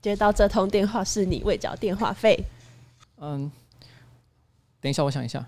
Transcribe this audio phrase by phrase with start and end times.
[0.00, 2.38] 接到这通电话是你未缴电话费。
[3.20, 3.50] 嗯，
[4.80, 5.44] 等一下，我想一下。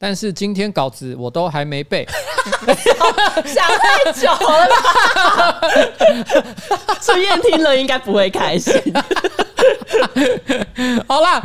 [0.00, 2.06] 但是今天稿子我都还没背，
[3.44, 5.60] 想太久了吧？
[7.02, 8.72] 春燕听了应该不会开心。
[11.08, 11.42] 好啦，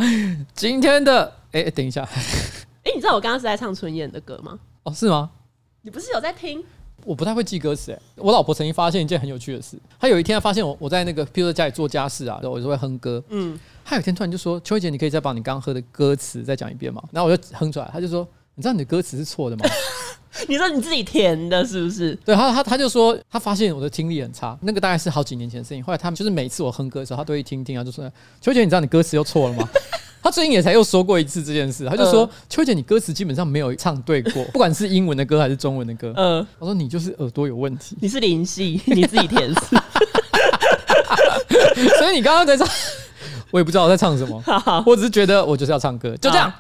[0.53, 2.03] 今天的哎、欸，等一下，
[2.83, 4.59] 哎、欸，你知道我刚刚是在唱春燕的歌吗？
[4.83, 5.31] 哦，是吗？
[5.81, 6.63] 你不是有在听？
[7.05, 7.99] 我不太会记歌词哎。
[8.15, 13.23] 我老婆曾经发现一件很有趣的事，她有一天她发现我我在那个，譬如说家里做家事啊，我就会哼歌。
[13.29, 18.27] 嗯，她有一天突然就说：“秋姐，你可以再把你刚喝的歌词再讲一遍吗？”然后我就哼出来，她就说。
[18.55, 19.65] 你知道你的歌词是错的吗？
[20.47, 22.13] 你说你自己填的，是不是？
[22.23, 25.83] 对，他他他就说他发现我的听力很差，那个大概是好几年前的事情。
[25.83, 28.07] 后来他们就是每次我哼歌的时候，他都会听听啊，就说
[28.39, 29.67] ：“秋姐，你知道你歌词又错了吗？”
[30.23, 39.75] 他最近也才又说过一次这件事，他就说：“秋姐，你歌词基本上没有唱对过， 不管是英文的歌还是中文的歌。”嗯，我说你就是耳朵有问题，你是灵系，你自己填词。
[41.99, 42.65] 所以你刚刚在唱，
[43.51, 44.41] 我也不知道我在唱什么，
[44.87, 46.51] 我只是觉得我就是要唱歌，就这样。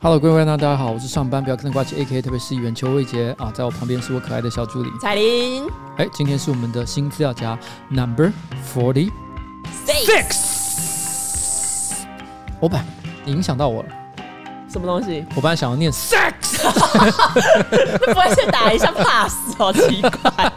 [0.00, 5.66] Hello，各位观众，大家好，我是上班不要看的呱吉 A.K.A 特别是议员邱伟杰啊，在我旁边是我可爱的小助理彩玲。
[5.96, 8.30] 哎、欸，今天是我们的新资料夹 Number
[8.72, 9.10] Forty
[9.84, 10.36] Six。
[12.60, 12.86] 我本来
[13.24, 13.88] 你影响到我了，
[14.70, 15.26] 什么东西？
[15.34, 16.62] 我本来想要念 Sex，
[18.06, 20.52] 不会先打一下 Pass，好奇怪。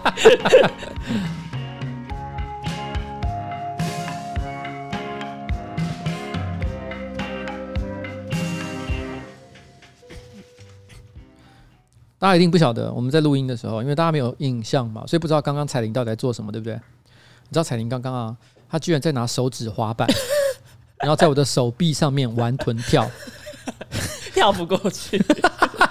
[12.21, 16.75] 大家一定不晓得，我们在录音的时候，因为大家没有印象嘛，所以不知道刚刚彩玲到底在做什么，对不对？
[16.75, 18.37] 你知道彩玲刚刚啊，
[18.69, 20.07] 她居然在拿手指滑板，
[21.01, 23.09] 然后在我的手臂上面玩臀跳，
[24.35, 25.19] 跳不过去。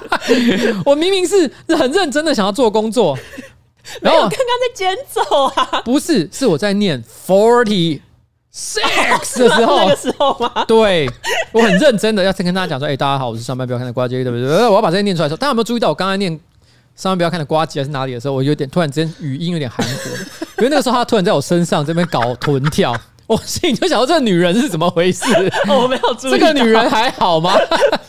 [0.86, 3.18] 我明明是很认真的想要做工作，
[4.00, 8.00] 然后我刚刚在捡走啊，不是，是我在念 forty。
[8.52, 10.64] Sex 的时候，那个时候吗？
[10.66, 11.08] 对，
[11.52, 14.66] 我很认真的要先跟大家讲说，哎、欸，大家好，我是上班不要看的瓜姐，对不对？
[14.66, 16.32] 我要把这些念出来的时候，大家有没有注意到我刚才念
[16.96, 20.10] 上班不要看的瓜姐还是哪里的时候，我有点突然之间语音有点含糊，
[20.58, 22.92] 因为那个时候他突然在我身上这边搞臀跳，
[23.28, 25.24] 我心里就想到，这个女人是怎么回事？
[25.68, 27.56] 哦、我没有注意，这个女人还好吗？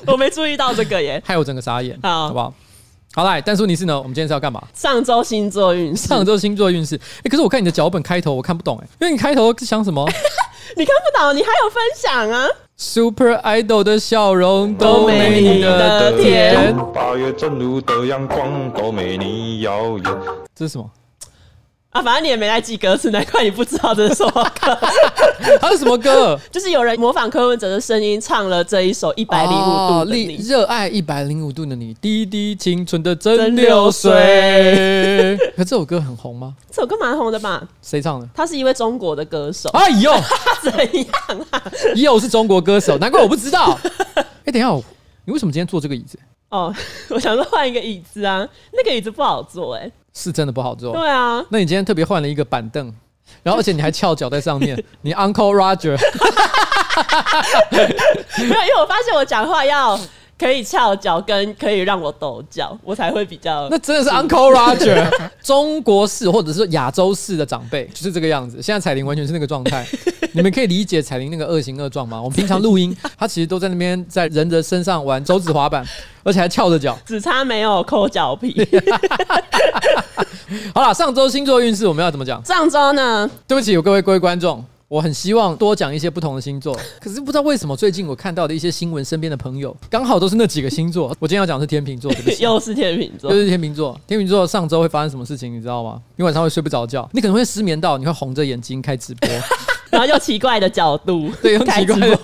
[0.08, 2.52] 我没注意到这个耶，害我整个傻眼，好，好不好？
[3.14, 4.64] 好来，但是问题是呢，我们今天是要干嘛？
[4.74, 6.96] 上周星座运势，上周星座运势。
[7.18, 10.10] 哎，可是我看你的脚本开头，我看不懂哎，因为你开头是想什么？
[10.76, 16.76] 你看不到，你还有分享啊？Super Idol 的笑容都没你的甜。
[16.94, 20.04] 八月正如的阳光都没你耀眼。
[20.56, 20.90] 这是什么？
[21.92, 24.32] 啊，反正你也没来记歌词，难怪你不知道这是 什么
[24.62, 24.78] 歌。
[25.60, 26.40] 它是什么歌？
[26.50, 35.38] 就是有人模仿柯文哲的声音唱了这一首《一百零五度的你》，热爱一百零五度的你，滴滴青春的蒸馏水。
[35.58, 36.56] 可这首歌很红吗？
[36.72, 37.62] 这首歌蛮红的吧？
[37.82, 38.30] 谁唱的？
[38.34, 39.70] 他是一位中国的歌手。
[39.72, 40.14] 哎呦，
[40.64, 41.62] 怎样啊？
[41.96, 43.78] 又是中国歌手，难怪我不知道。
[44.16, 44.72] 哎、欸，等一下，
[45.26, 46.18] 你为什么今天坐这个椅子？
[46.48, 46.74] 哦，
[47.10, 49.92] 我想说换一个椅子啊，那个椅子不好坐哎、欸。
[50.14, 50.94] 是真的不好坐。
[50.94, 52.94] 对啊，那你今天特别换了一个板凳，
[53.44, 55.98] 然后而且你还翘脚在上面， 你 Uncle Roger。
[58.40, 59.98] 没有，因为我发现我讲话要
[60.42, 63.68] 可以翘脚，跟可以让我抖脚，我才会比较。
[63.70, 65.08] 那真的是 Uncle Roger，
[65.44, 68.60] 中国式或者是亚洲式的长辈就是这个样子。
[68.60, 69.86] 现在彩玲完全是那个状态，
[70.34, 72.20] 你们可以理解彩玲那个恶形恶状吗？
[72.20, 75.86] 我们平常录音，他其实都在那边在人的身上玩手指滑板。
[76.24, 78.56] 而且还翘着脚，只差没有抠脚皮。
[80.72, 82.44] 好了，上周星座运势我们要怎么讲？
[82.46, 83.28] 上周呢？
[83.48, 91.16] 对不起，有各位各位观众，我很希望多讲一些不同的星座， 可是不知道为什么最近我看到的一些新闻，身边的朋友刚好都是那几个星座。
[91.18, 93.98] 我今天要讲的是天秤座，对不起， 又是天秤座，又是天秤座。
[94.06, 96.02] 天秤座上周会发生什么事情，你知道吗？
[96.18, 99.30] 你晚上会睡不着觉，你可能会失眠到你会红着眼睛开直播，
[99.90, 102.20] 然后用奇怪的角度，对，用奇怪的。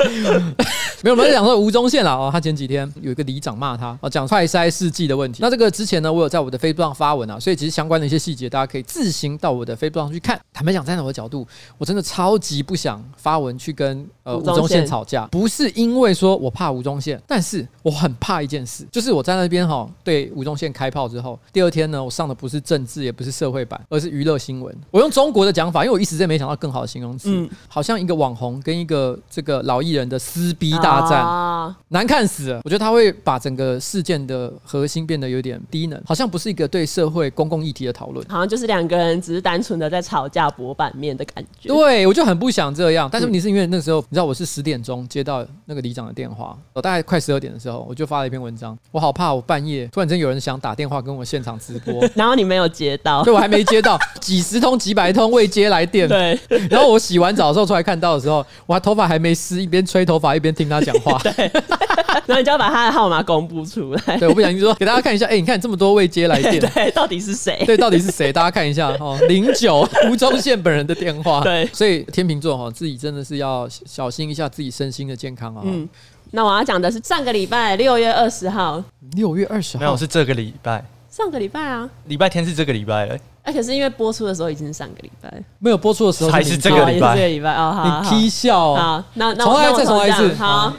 [1.02, 2.28] 没有，我们讲说吴宗宪了哦。
[2.32, 5.38] 他前几天有一个里长骂他哦，讲快筛试剂的问题。
[5.42, 10.38] 那这个之前呢，我有在我的 Facebook 上发文啊，所以其实相关的一些细节，大家可以自行到我的 Facebook 上去看。
[10.52, 11.46] 坦白讲，站在我的角度，
[11.78, 24.74] 我真的超级不想发文去跟呃吴宗宪吵架，不是因为说我怕吴宗宪，但是我很怕一件事，就是我在那边哈对吴宗宪开炮之后，第二天呢，我上的不是政治，也不是社会版，而是娱乐新闻。
[24.90, 31.00] 我用中国的讲法，因为我一时间没想到更好的形容词，嗯，好像一个网红跟一个这个老艺人的撕逼大。
[31.00, 32.60] 战，啊难看死了。
[32.64, 41.68] 我觉得他会把整个事件的核心变得有点低能，好像不是一个对社会公共议题的讨论，好像就是两个人只是单纯的在吵架博版面的感觉。
[41.68, 43.08] 对，我就很不想这样。
[43.10, 48.76] 但是你是因为那时候，你知道我是十点钟接到那个里长的电话，我大概快十二点的时候，我就发了一篇文章。
[48.92, 56.08] 我好怕我半夜突然间有人想打电话跟我现场直播， 然后你没有接到，对，我还没接到，几十通几百通未接来电。
[56.08, 56.38] 对，
[56.68, 61.18] 然后我洗完澡的时候出来看到的时候，我还头发还没湿，一边吹头发一边听他讲话。
[61.24, 61.50] 对，
[62.26, 64.16] 然后你就要把他的号码公布出来。
[64.18, 67.62] 对，我不小心说给大家看一下，哎、欸，你看这么多未接来电， 对，到底是谁？
[67.66, 68.32] 对，到底是谁？
[68.32, 71.40] 大家看一下哦，零九吴宗宪本人的电话。
[71.40, 75.62] 对，所以天秤座哈，自己真的是要小心一下自己身心的健康啊。
[75.64, 75.88] 嗯，
[76.32, 78.82] 那我要讲的是上个礼拜六月二十号，
[79.16, 80.84] 六月二十号没有是这个礼拜，
[81.20, 83.14] 上个礼拜啊，礼拜天是这个礼拜了。
[83.42, 87.72] 哎、欸，可是因为播出的时候已经是上个礼拜，没有播出的时候才是这个礼拜，哦、这个礼拜哦。
[87.76, 90.34] 好，你踢笑、哦，好，那那重来我再重来一次。
[90.36, 90.72] 好，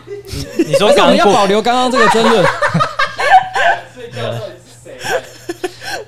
[0.57, 2.43] 你你说刚们要保留刚刚这个争论。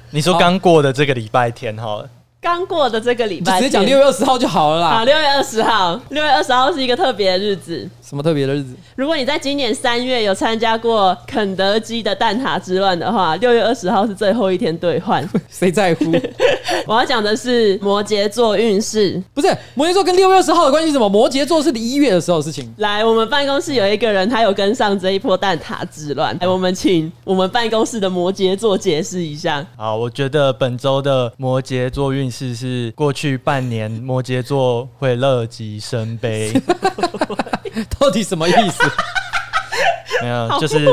[0.10, 2.04] 你说刚过的这个礼拜天哈。
[2.44, 4.98] 刚过的这个礼拜，直接讲六月二十号就好了啦。
[4.98, 7.90] 好，六月二十号，六月二十号是一个特别的日子。
[8.02, 8.76] 什么特别的日子？
[8.96, 15.28] 如果你在今年三月有参加过肯德基的蛋挞之乱的话，六月二十号是最后一天兑换。
[15.50, 16.12] 谁在乎？
[16.86, 19.22] 我要讲的是摩羯座运势。
[19.34, 21.08] 不是摩羯座跟六月二十号的关系是什么？
[21.08, 22.72] 摩羯座是一月的时候的事情。
[22.78, 26.38] 来，我们办公室有一个人，他有跟上这一波蛋挞之乱。
[26.42, 29.66] 来，我们请我们办公室的摩羯座解释一下。
[29.78, 36.52] 好，我觉得本周的摩羯座运势是过去半年摩羯座会乐极生悲。
[38.00, 38.84] 到底什么意思？
[40.22, 40.88] 没有， 就是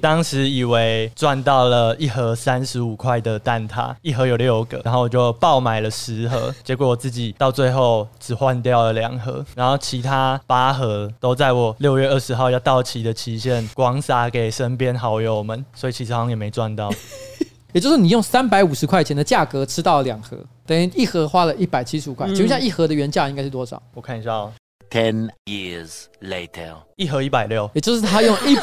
[0.00, 16.90] 当时以为赚到了一盒三十五块的蛋挞，一盒有六个，然后我就爆买了十盒，结果我自己到最后只换掉了两盒，然后其他八盒都在我六月二十号要到期的期限广撒给身边好友们，所以其实好像也没赚到。
[17.76, 20.34] 也就是你用三百五十块钱的价格吃到了两盒，
[20.64, 22.26] 等于一盒花了一百七十五块。
[22.28, 23.82] 请问一下，一盒的原价应该是多少？
[23.92, 24.50] 我看一下哦。
[24.90, 28.56] Ten years later，一盒一百六，也就是他用一，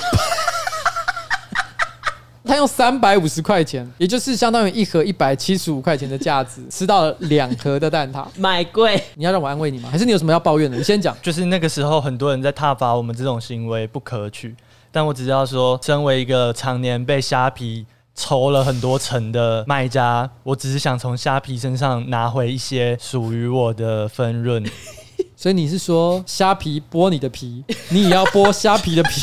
[2.44, 9.00] 他用三百五十块钱，也就是相当于一盒一百七十五块钱的价值，吃到了两盒的蛋挞， 买贵。
[9.13, 9.89] 你要让我安慰你吗？
[9.92, 10.75] 还是你有什么要抱怨的？
[10.75, 11.15] 你先讲。
[11.21, 14.56] 就是那个时候，很多人在挞伐我们这种行为不可取，
[14.92, 24.63] 但我只知道说，身为一个常年被虾皮抽了很多层的卖家，我只是想从虾皮身上拿回一些属于我的分润。
[25.36, 29.21] 所以你是说虾皮剥你的皮，你也要剥虾皮的皮？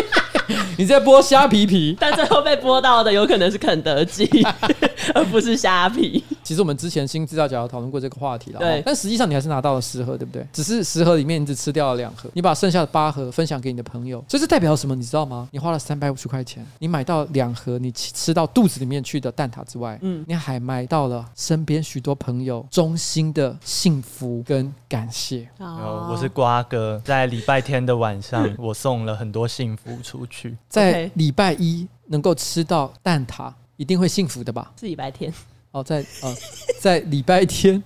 [0.78, 4.28] 你在剥虾皮皮，但最后被剥到的有可能是肯德基，
[5.14, 6.22] 而不是虾皮。
[6.42, 8.82] 其实我们之前新资料夹有讨论过这个话题了，对。
[8.84, 10.44] 但实际上你还是拿到了十盒，对不对？
[10.52, 14.94] 只是十盒里面你只吃掉了两盒，你把剩下的八盒分享给你的朋友，所以这是代表什么？
[14.94, 15.48] 你知道吗？
[15.52, 25.48] 你花了三百五十块钱，你买到两盒你吃到肚子里面去的蛋挞之外，嗯，你还买到了身边许多朋友衷心的幸福跟感谢。
[25.58, 30.39] 哦，我是瓜哥，在礼拜天的晚上， 我送了很多幸福出去。
[30.68, 34.72] 在礼拜一能够吃到蛋挞，一定会幸福的吧？
[34.78, 35.32] 是礼拜天。
[35.72, 36.34] 哦，在呃，
[36.80, 37.82] 在礼拜天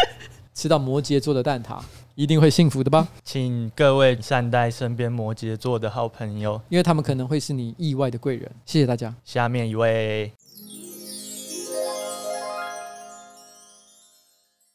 [0.54, 1.78] 吃到摩羯座的蛋挞，
[2.14, 3.06] 一定会幸福的吧？
[3.22, 8.50] 请各位善待身边摩羯座的好朋友，因为他们可能会是你意外的贵人。
[8.64, 9.14] 谢谢大家。
[9.22, 10.32] 下面一位，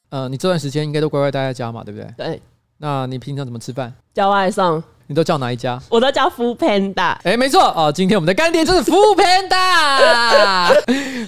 [0.10, 2.14] 呃，你这段时间应该都乖乖待在家嘛，对不对？
[2.16, 2.42] 对。
[2.78, 3.92] 那你平常怎么吃饭？
[4.14, 4.84] 叫外送。
[5.12, 5.78] 你都叫哪一家？
[5.90, 7.18] 我都叫 Foodpanda。
[7.24, 10.74] 哎，没错哦，今天我们的干爹就是 Foodpanda。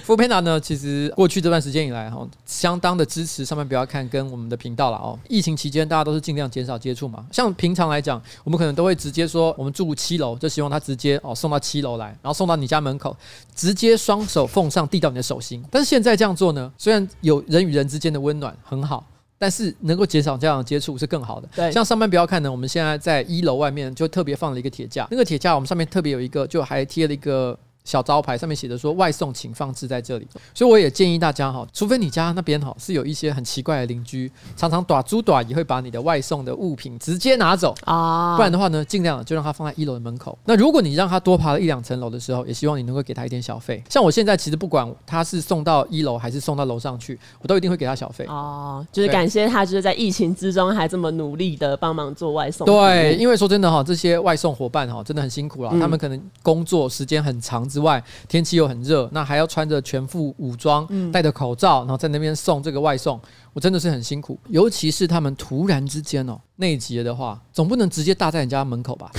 [0.06, 5.18] Foodpanda 呢，其实过去这段时间以来哈，相当的支持上面不要看跟我们的频道了哦。
[5.28, 13.14] 疫情期间大家都是尽量减少接触嘛，像平常来讲，我们可能都会直接说我们住七楼，就希望他直接哦送到七楼来，然后送到你家门口，
[13.54, 15.62] 直接双手奉上递到你的手心。
[15.70, 19.04] 但是现在这样做呢，虽然有人与人之间的温暖很好。
[19.38, 21.48] 但是能够减少这样的接触是更好的。
[21.54, 27.58] 对，像上班不要看呢，我们现在在一楼外面就特别放了一个铁架，那个铁架我们上面特别有一个，就还贴了一个。
[27.84, 40.36] 小招牌上面写着说外送请放置在这里，所以我也建议大家哈，除非你家那边哈是有一些很奇怪的邻居，常常打猪打也会把你的外送的物品直接拿走啊，不然的话呢，尽量就让他放在一楼的门口。
[40.46, 43.84] 那如果你让他多爬了一两层楼的时候，也希望你能够给他一点小费。
[43.90, 52.64] 像我现在其实不管他是送到一楼还是送到楼上去，我都一定会给他小费哦，就是感谢他就是在疫情之中还这么努力的帮忙做外送。
[52.64, 57.68] 对，因为说真的哈，这些外送伙伴哈真的很辛苦了，他们可能工作时间很长。
[57.74, 63.20] 之外，天气又很热，那还要穿着全副武装，戴着口罩，然后在那边送这个外送，
[63.52, 64.38] 我真的是很辛苦。
[64.48, 69.10] 尤其是他们突然之间哦内急了的话，总不能直接搭在人家门口吧？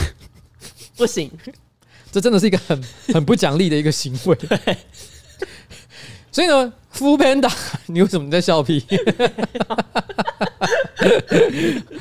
[0.95, 1.29] 不行，
[2.11, 2.81] 这真的是一个很
[3.13, 4.37] 很不讲理的一个行为。
[6.31, 7.51] 所以呢，foodpanda，
[7.85, 8.85] 你为什么在笑屁？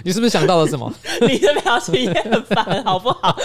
[0.03, 0.93] 你是不是想到了什么？
[1.21, 3.37] 你的表情也很烦，好不好？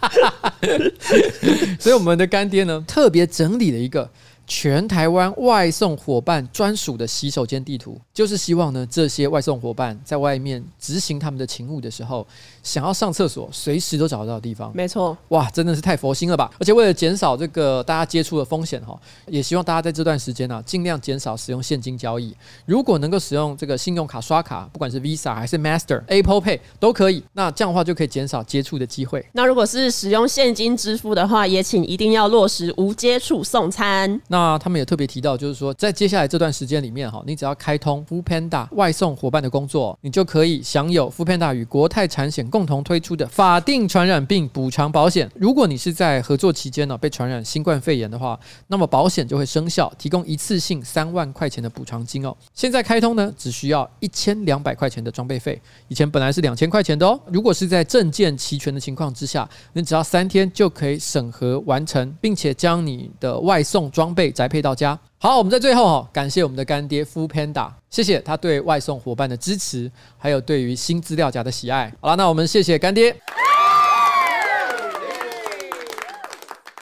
[1.78, 4.10] 所以我们的干爹呢，特别整理了一个。
[4.50, 12.26] 全台湾外送伙伴专属的洗手间地图，就是希望呢，这些外送伙伴在外面执行他们的勤务的时候，
[12.60, 14.72] 想要上厕所，随时都找得到的地方。
[14.74, 16.50] 没错，哇，真的是太佛心了吧！
[16.58, 22.36] 而且为了减少这个大家接触的风险哈，也希望大家在这段时间呢，尽量减少使用现金交易。
[22.66, 27.22] 如果能够使用这个信用卡刷卡，不管是 Visa 还是 Master、Apple Pay 都可以。
[27.34, 29.24] 那这样的话就可以减少接触的机会。
[29.30, 34.20] 那如果是使用现金支付的话，也请一定要落实无接触送餐。
[34.26, 45.30] 那那他们也特别提到，就是说，在接下来这段时间里面，哈，你只要开通 f o o Panda 外送伙伴的工作，你就可以享有 f o o Panda 与国泰产险共同推出的法定传染病补偿保险。
[45.34, 52.34] 如果你是在合作期间呢被传染新冠肺炎的话，那么保险就会生效，提供一次性三万块钱的补偿金哦。
[52.54, 57.20] 现在开通呢，只需要一千两百块钱的装备费，以前本来是两千块钱的哦。
[57.26, 64.29] 如果是在证件齐全的情况之下，你只要三天就可以审核完成，并且将你的外送装备。
[64.32, 64.98] 宅配到家。
[65.18, 71.92] 好，我们在最后哈，感谢我们的干爹 Fu Panda，谢谢他对外送伙伴的支持，还有对于新资料夹的喜爱。
[72.00, 73.14] 好了，那我们谢谢干爹。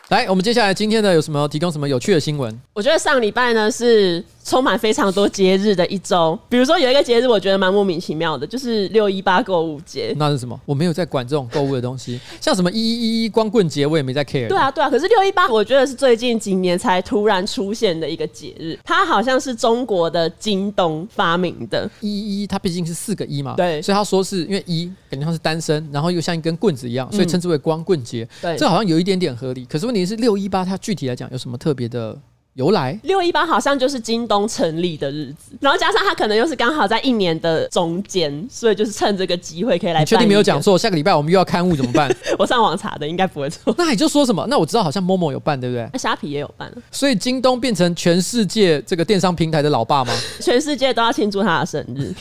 [0.09, 2.59] 来，我们接下来今天呢，有什么提供什么有趣的新闻？
[2.73, 10.14] 我觉得上礼拜呢是充满非常多节日的一周，比如说有一个节日，我觉得蛮莫名其妙的，就是六一八购物节。
[10.17, 10.59] 那是什么？
[10.64, 14.49] 我没有在管这种购物的东西， 像什么一一一光棍节，我也没在 care。
[14.49, 14.88] 对啊，对啊。
[14.88, 21.88] 可是六一八，我觉得是最近几年才突然出现的一个节日，它好像是中国的京东发明的。
[22.00, 28.26] 一一一，它毕竟是四个一嘛，对，所以他说是因为一感觉像是单身，然后又像一根棍子一样，所以称之为光棍节。
[28.43, 29.67] 嗯、对，这好像有一点点合理。
[29.67, 32.19] 可是问题是六一八，它具体来讲有什么特别的？
[32.59, 40.05] 由来六一八好像就是京东成立的日子，然后加上他可能又是刚好在一年的中间，所以就是趁这个机会可以来。
[40.05, 40.77] 确定没有讲错？
[40.77, 42.12] 下个礼拜我们又要刊物怎么办？
[42.37, 43.73] 我上网查的，应该不会错。
[43.79, 44.45] 那你就说什么？
[44.49, 45.88] 那我知道好像 Momo 有办，对不对？
[45.93, 50.12] 那虾皮也有办，所以京东变成全世界这个电商平台的老爸吗？
[50.43, 52.12] 全世界都要庆祝他的生日。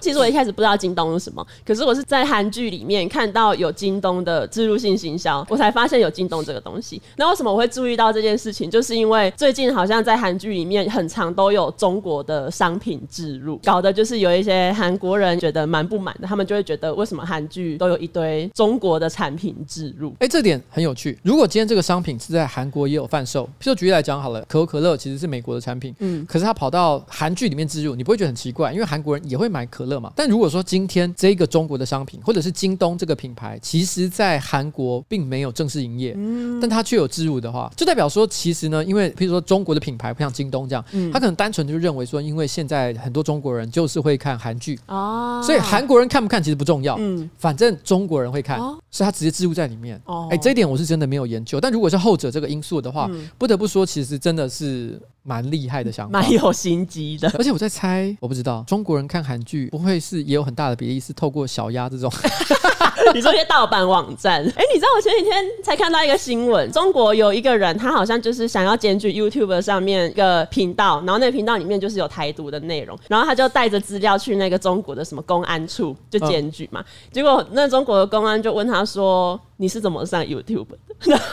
[0.00, 7.00] 其实我一开始不知道京东是什么，可是我是在韩剧里面看到有京东的置入性行销，我才发现有京东这个东西。
[7.16, 8.70] 那为什么我会注意到这件事情？
[8.70, 20.14] 就是因为最近好像在韩剧里面很常都有中国的商品置入，搞的就是有一些韩国人觉得蛮不满的，他们就会觉得为什么韩剧都有一堆中国的产品置入？
[20.20, 21.18] 哎，这点很有趣。
[21.22, 28.72] 如果今天这个商品是在韩国也有贩售，譬如举例来讲好了，可口可乐其实是美国的产品，嗯，可是它跑到韩剧里面置入，你不会觉得很奇怪？
[28.72, 30.12] 因为韩国人也会买可乐嘛。
[30.14, 40.28] 但如果说今天这个中国的商品，或者是京东这个品牌，其实在韩国并没有正式营业，嗯，但它却有置入的话，就代表说其实呢，因为譬如说中国的品牌不像。
[40.28, 49.98] 京东这样，嗯，他可能单纯就认为说，因为现在很多中国人就是会看韩剧哦，所以韩国人看不看其实不重要，嗯，反正中国人会看，哦，所以他直接置入在里面。
[50.04, 55.00] 哦，哎，这一点我是真的没有研究，但如果是后者这个因素的话，嗯，不得不说，其实真的是。
[55.24, 57.30] 蛮厉害的想法，蛮有心机的。
[57.36, 62.10] 而且我在猜，我不知道中国人看韩剧不会是也有很大的比例是透过小鸭这种，
[63.14, 64.42] 你说一些盗版网站。
[64.56, 79.40] 哎，你知道我前几天才看到一个新闻，中国有一个人，他好像就是想要检举 YouTube 上面一个频道，然后那个频道里面就是有台独的内容，然后他就带着资料去那个中国的什么公安处就检举嘛，结果那中国的公安就问他说。
[79.60, 80.78] 你是怎么上 YouTube 的？
[81.00, 81.24] 然后，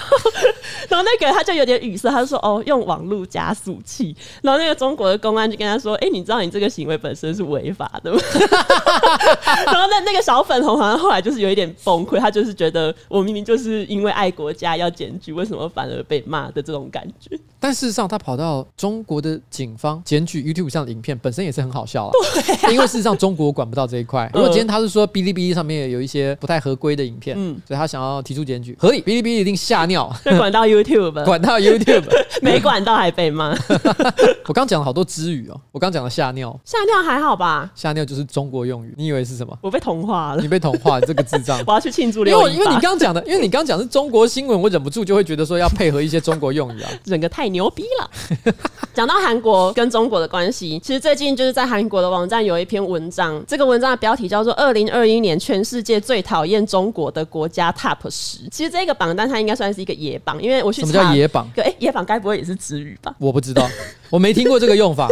[0.89, 8.19] 然后那个他就有点语塞，他就说：“哦，用网络加速器。”然后那个中国的公安就跟他说：“哎，你知道你这个行为本身是违法的吗？”
[9.65, 17.39] 然后那那个小粉红好像后来就是有一点崩溃，他就是觉得我明明就是因为爱国家要检举，为什么反而被骂的这种感觉。
[17.59, 22.11] 但事实上，他跑到中国的警方检举 YouTube 上的影片，本身也是很好笑啊。
[22.61, 24.29] 对，因为事实上中国管不到这一块。
[24.33, 29.01] 如果今天他是说哔哩哔哩上面有一些不太合规的影片，嗯，所以他想要提出检举，合理。
[29.01, 32.03] 哔哩哔哩一定吓尿，管到 YouTube，管到 YouTube，
[32.41, 33.55] 没管到还被骂。
[34.47, 37.69] 我刚讲了好多支语哦，我刚讲了吓尿，吓尿还好吧？
[37.75, 39.57] 吓尿就是中国用语，你以为是什么？
[39.61, 41.61] 我被同化了，你被同化，这个智障。
[41.65, 42.25] 我要去庆祝。
[42.25, 48.53] 因为因为你刚刚讲的，因为你刚刚讲是中国新闻，我忍不住就会觉得说要配合一些中国用语啊，整个太牛逼了。
[48.93, 58.39] 讲到韩国跟中国的关系，其实最近就是在韩国的网站有一篇文章，这个文章的标题叫做《二零二一年全世界最讨厌中国的国家 Top 十》。
[58.51, 61.47] 其实这个榜单它应该算是一个野榜，因为我去查，什么叫野榜？
[61.57, 63.13] 哎，野榜该不会也是词语吧？
[63.17, 63.69] 我不知道，
[64.09, 65.07] 我没听过这个用法。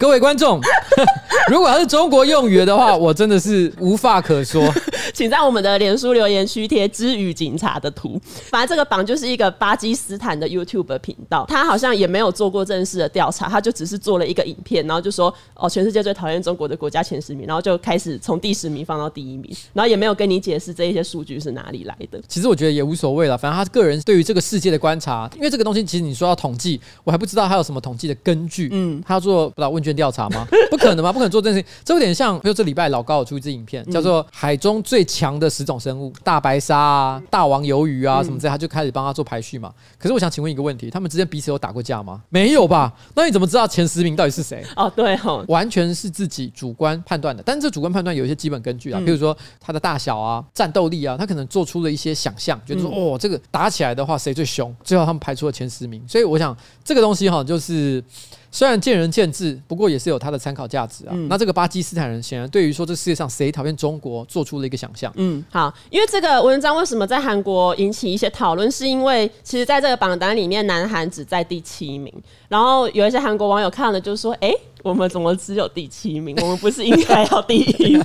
[0.00, 0.58] 各位观众，
[1.52, 4.66] 如果他是中国用语的话，我真的是无话可说。
[5.12, 8.18] 请在我们的脸书留言区贴“之语警察”的图。
[8.48, 22.18] 反正这个榜就是一个巴基斯坦的 YouTube 频道，他好像也没有做过正式的调查，他就只是做了一个影片，然后就说哦，全世界最讨厌中国的国家前十名，然后就开始从第十名放到第一名，然后也没有跟你解释这一些数据是哪里来的。
[22.26, 28.70] 其实我觉得也无所谓了，反正他个人对于这个世界的观察，因为这个东西其实你说要统计，我还不知道他有什么统计的根据。
[28.72, 30.46] 嗯，他要做不知道问卷调查吗？
[30.70, 31.12] 不可能吧？
[31.12, 39.72] 不可能做这件事情，这有点像，比如这礼拜老高有出一支影片，叫做《海中最强的十种生物》，大白鲨啊、大王鱿鱼啊什么之类，他就开始帮他做排序嘛。
[39.98, 42.22] 可是我想请问一个问题，他们之间彼此有打过架吗？
[42.28, 42.92] 没有吧？
[43.14, 44.64] 那你怎么知道前十名到底是谁？
[44.76, 47.42] 哦，对哦，完全是自己主观判断的。
[47.44, 54.74] 但是这主观判断有一些基本根据啊，比如说它的大小啊、战斗力啊，他可能做出了一些想象，觉得说哦，这个打起来的话谁最凶？
[54.82, 56.02] 最后他们排出了前十名。
[56.08, 58.02] 所以我想这个东西哈，就是。
[58.50, 61.10] 虽然见仁见智，不过也是有它的参考价值啊。
[61.12, 65.12] 嗯、那这个巴基斯坦人显然对于说这世界上谁讨厌中国做出了一个想象。
[65.16, 72.12] 嗯，好，因为这个文章为什么在韩国引起一些讨论，是因为其实在这个榜单里面，南韩只在第七名。
[72.48, 76.36] 然后有一些韩国网友看了就说：“哎、欸，我们怎么只有第七名？
[76.42, 78.04] 我们不是应该要第一名吗？”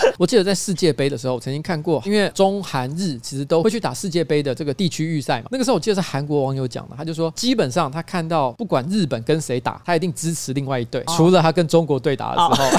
[0.16, 5.46] 我记得在世界杯的时候，我曾经看过，因为中韩日其实都会去打世界杯的这个地区预赛嘛。
[5.50, 12.70] 那个时候我记得是韩国网友讲的，他就说，基本上他看到不管日本跟谁打，他一定支持另外一队，哦、除了他跟中国队打的时候，哦、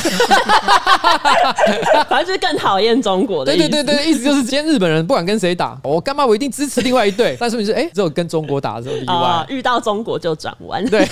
[2.10, 3.52] 反正就是更讨厌中国的。
[3.52, 7.36] 对对对对，意思就是今天日本人不管跟谁打，我干嘛我一定支持另外一队？
[7.40, 9.14] 但是你是，哎，只有跟中国打的时候例外。
[9.14, 10.86] 哦遇到中国就转弯。
[10.86, 11.06] 对，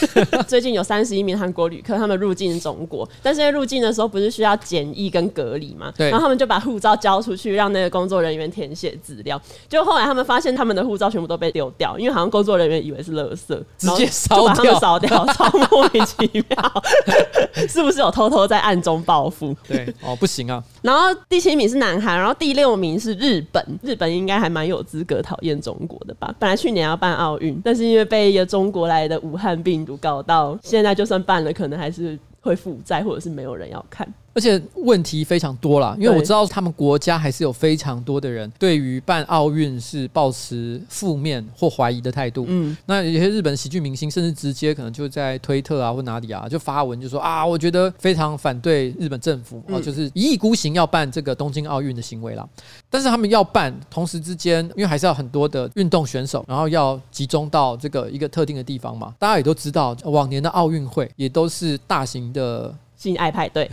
[0.50, 5.94] 最近有三十一名韩国旅客，他们入境中国，但是因为入境的时候不是需要检疫跟隔离嘛？
[5.96, 6.10] 对。
[6.10, 9.40] 然后他们就把护照交出去，让那个工作人员填写资料。
[9.68, 16.84] 就后来他们发现他们的护照全部都被丢掉，因为好像工作人员以为是垃圾，直接烧掉，烧掉，超莫名其妙。
[17.70, 19.56] 是不是有偷偷在暗中报复？
[19.68, 20.64] 对，哦，不行啊。
[20.82, 23.64] 然后第七名是南韩，然后第六名是日本。
[23.84, 26.34] 日本应该还蛮有资格讨厌中国的吧？
[26.40, 34.08] 本来去年要办奥运，但是因为被一个中国来的武汉病毒搞到，现在就算办了，可能还是会负债，或者是没有人要看。
[34.40, 42.46] 而且问题非常多啦，因为我知道他们国家还是有非常多的人对于办奥运是抱持负面或怀疑的态度。
[42.48, 52.48] 嗯，那有些日本喜剧明星甚至直接可能就在推特啊或哪里啊就发文就说啊，我觉得非常反对日本政府啊，就是一意孤行要办这个东京奥运的行为啦。
[52.90, 59.14] 但是他们要办，同时之间因为还是要很多的运动选手，然后要集中到这个一个特定的地方嘛。
[59.20, 62.74] 大家也都知道，往年的奥运会也都是大型的。
[63.00, 63.70] 性爱派对，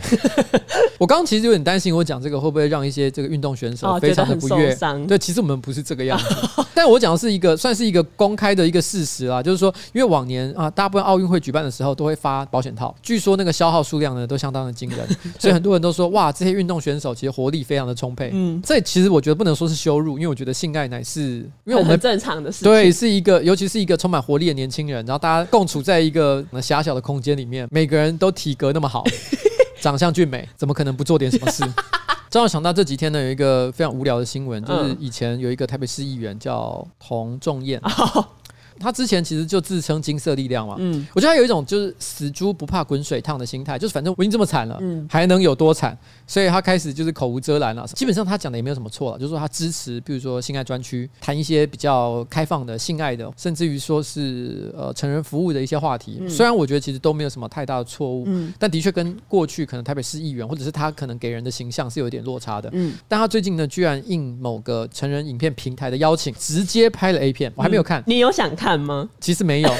[0.97, 4.73] 我刚刚其实有点担心，我讲这个会不会让一些这个运动选手非常的不悦？
[5.05, 6.25] 对，其实我们不是这个样子，
[6.73, 15.05] 但我讲的是一个算是一个公开的一个事实啦，就是说，因为往年啊，大部分奥运会举办的时候都会发保险套，据说那个消耗数量呢都相当的惊人，
[15.37, 18.29] 所以很多人都说哇，这些运动选手其实活力非常的充沛。
[18.31, 21.21] 嗯，这其实我觉得不能说是羞辱，因为我觉得性爱乃是
[21.65, 29.03] 因为我们很正常的事情，对，是一个尤其是一个充满活力的年轻人，然后大家共处在一个狭小的空间里面，每个人都体格那么好。
[29.79, 31.63] 长相俊美，怎么可能不做点什么事？
[32.29, 37.81] 正好想到这几天呢，有一个非常无聊的新闻，就是以前有一个台北市议员叫童仲彦。
[38.79, 45.97] 他之前其实就自称金色力量嘛，嗯，我觉得他有一种就是死猪不怕滚水烫的心态，就是反正我已经这么惨了，嗯，还能有多惨？
[46.27, 47.87] 所以他开始就是口无遮拦了。
[47.87, 56.21] 基本上他讲的也没有什么错了，就是说他支持，比如说性爱专区，谈一些比较开放的性爱的，甚至于说是呃成人服务的一些话题。
[56.29, 62.93] 虽然我觉得其实都没有什么太大的错误，嗯，但的确跟过去可能台北市议员或者是他可能给人的形象是有点落差的，嗯。
[63.07, 68.67] 但他最近呢，居然应某个成人影片平台的邀请，直接拍了 A 片，我还没有看，你有想看？
[68.67, 69.07] 看吗？
[69.21, 69.73] 其实没有，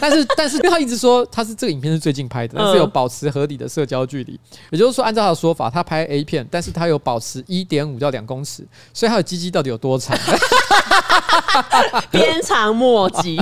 [0.00, 4.38] 但是 但是他一直说他是这个影片是最近拍的，但是有保持合理的社交距离，
[4.70, 10.16] 也就是说按照他的说法，他拍 A 片，但是他有保持一点五到两公尺，所以他的鸡鸡到底有多长？
[12.10, 13.38] 鞭长莫及。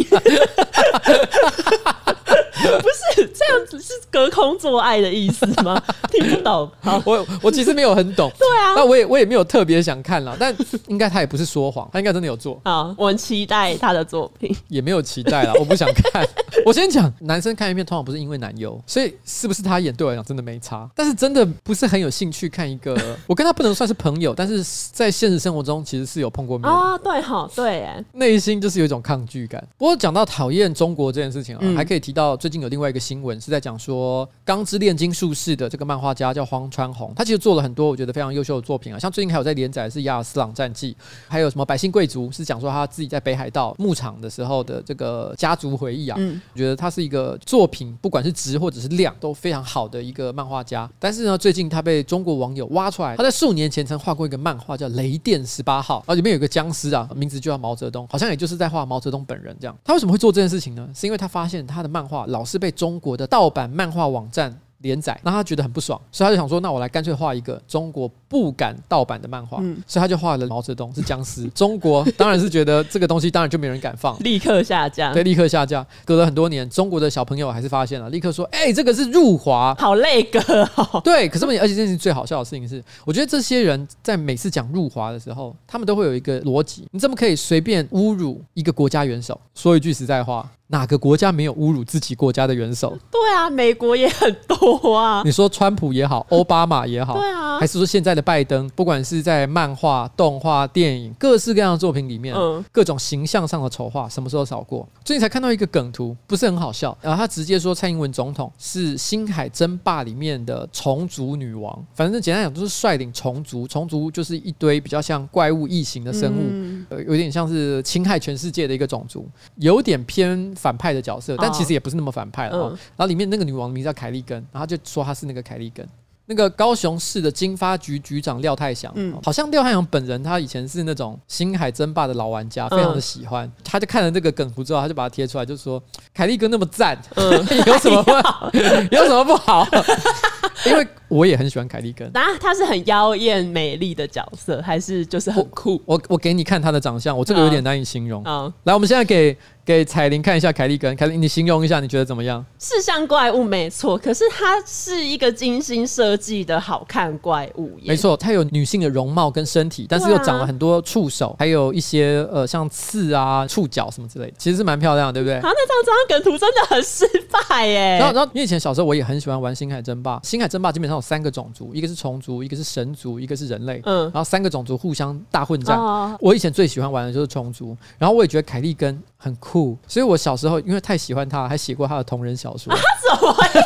[3.48, 5.82] 这样子，是隔空做爱的意思吗？
[6.12, 6.70] 听不懂。
[6.80, 8.30] 好，我我其实没有很懂。
[8.38, 10.54] 对啊，那我也我也没有特别想看了，但
[10.86, 12.60] 应该他也不是说谎，他应该真的有做。
[12.64, 14.54] 好，我很期待他的作品。
[14.68, 16.26] 也没有期待了，我不想看。
[16.64, 20.88] 我先讲，男生看一片通常不是因为男优，所以是不是他演对我来讲真的没差。
[20.94, 27.00] 但是真的不是很有兴趣看一个，我跟他不能算是朋友，但是在现实生活中其实是有碰过面啊、哦。
[27.02, 29.62] 对哈，对，哎，内心就是有一种抗拒感。
[29.76, 32.36] 不过讲到讨厌中国这件事情啊，嗯、还可以提到。
[32.36, 40.92] 最近有另外一个新闻是在讲说《钢之炼金术士》的这个漫画家叫荒川弘，他其实做了很多我觉得非常优秀的作品啊，像最近还有在连载的是《亚尔斯朗战记》，
[41.28, 46.16] 还有什么《百姓贵族》是讲说他自己在北海道牧场的时候的这个家族回忆啊。
[46.18, 50.88] 嗯，我觉得他是一个作品不管是值或者是量都非常好的一个漫画家。
[50.98, 59.76] 但是呢，最近他被中国网友挖出来，他在数年前曾画过一个漫画叫《雷电十八号》，然后里面有个僵尸啊，名字就叫毛泽东，好像也就是在画毛泽东本人这样。
[59.84, 60.88] 他为什么会做这件事情呢？
[60.94, 71.46] 是因为他发现他的漫画老是被中国的盗版漫画网站连载，那他觉得很不爽，所以他就想说，那我来干脆画一个中国不敢盗版的漫画，嗯，所以他就画了毛泽东是僵尸。
[71.48, 75.84] 中国当然是觉得这个东西当然就没人敢放， 立刻下架，对，立刻下架。
[76.04, 80.40] 隔了很多年，中国的小朋友还是发现了，立刻说，哎、欸，这个是入华，好累个、
[80.76, 81.28] 哦，对。
[81.28, 89.40] 可是问题，而且这件最好笑的事情是，我觉得这些人在每次讲入华的时候，他们都会有一个逻辑，你怎么可以随便侮辱一个国家元首？
[89.54, 90.48] 说一句实在话。
[90.70, 92.90] 哪个国家没有侮辱自己国家的元首？
[93.10, 95.22] 对啊，美国也很多啊。
[95.24, 104.86] 你说川普也好，奥巴马也好，对啊，还是说现在的拜登，不管是在漫画、动画、电影各式各样的作品里面，嗯，各种形象上的丑化，什么时候少过？
[105.04, 106.96] 最近才看到一个梗图，不是很好笑。
[107.00, 120.28] 然后他直接说蔡英文总统是《星海争霸》里面的虫族女王，反正简单讲就是率领虫族，虫族就是一堆比较像怪物异形的生物，嗯、呃，有点像是侵害全世界的一个种族，有点偏。
[120.58, 122.58] 反派的角色，但其实也不是那么反派了。
[122.58, 125.86] 哦嗯、然后里面那个女王名字叫凯利根，然后就说她是那个凯利根。
[126.30, 133.50] 那个高雄市的经发局局长廖泰祥，嗯，好像廖泰祥本人他以前是那种星海争霸的老玩家，非常的喜欢。
[133.64, 137.32] 他就看了这个梗图之后，他就把它贴出来，就说凯利哥那么赞，嗯，
[137.66, 138.50] 有什么不好？
[138.92, 139.66] 有什么不好？
[140.66, 142.06] 因为我也很喜欢凯利根。
[142.14, 145.80] 啊，他是很妖艳美丽的角色，还是就是很酷？
[145.86, 148.22] 我我，我给你看他的长相，我这个有点难以形容。
[148.24, 149.34] 啊，来，我们现在给。
[149.68, 152.42] 给彩铃看一下凯利根，凯利，你形容一下，你觉得怎么样？
[152.58, 157.78] 是像怪物没错，可是它是一个精心设计的好看怪物。
[157.84, 165.34] 没错，它有女性的容貌跟身体，但是又长了很多触手，还有一些呃像刺啊、触角什么之类的，其实是蛮漂亮的，对不对？
[165.36, 167.98] 啊，那张张梗图真的很失败耶。
[167.98, 173.82] 然后，然后，因为以前小时候我也很喜欢玩《星海争霸》，《星海争霸》基本上有三个种族，一个是虫族，一个是神族，一个是人类。
[173.84, 175.78] 嗯，然后三个种族互相大混战。
[175.78, 182.72] 哦，我以前最喜欢玩的就是虫族，然后我也觉得凯利根很酷，所以我小时候因为太喜欢他，还写过他的同人小说。
[182.72, 183.58] 啊， 什么意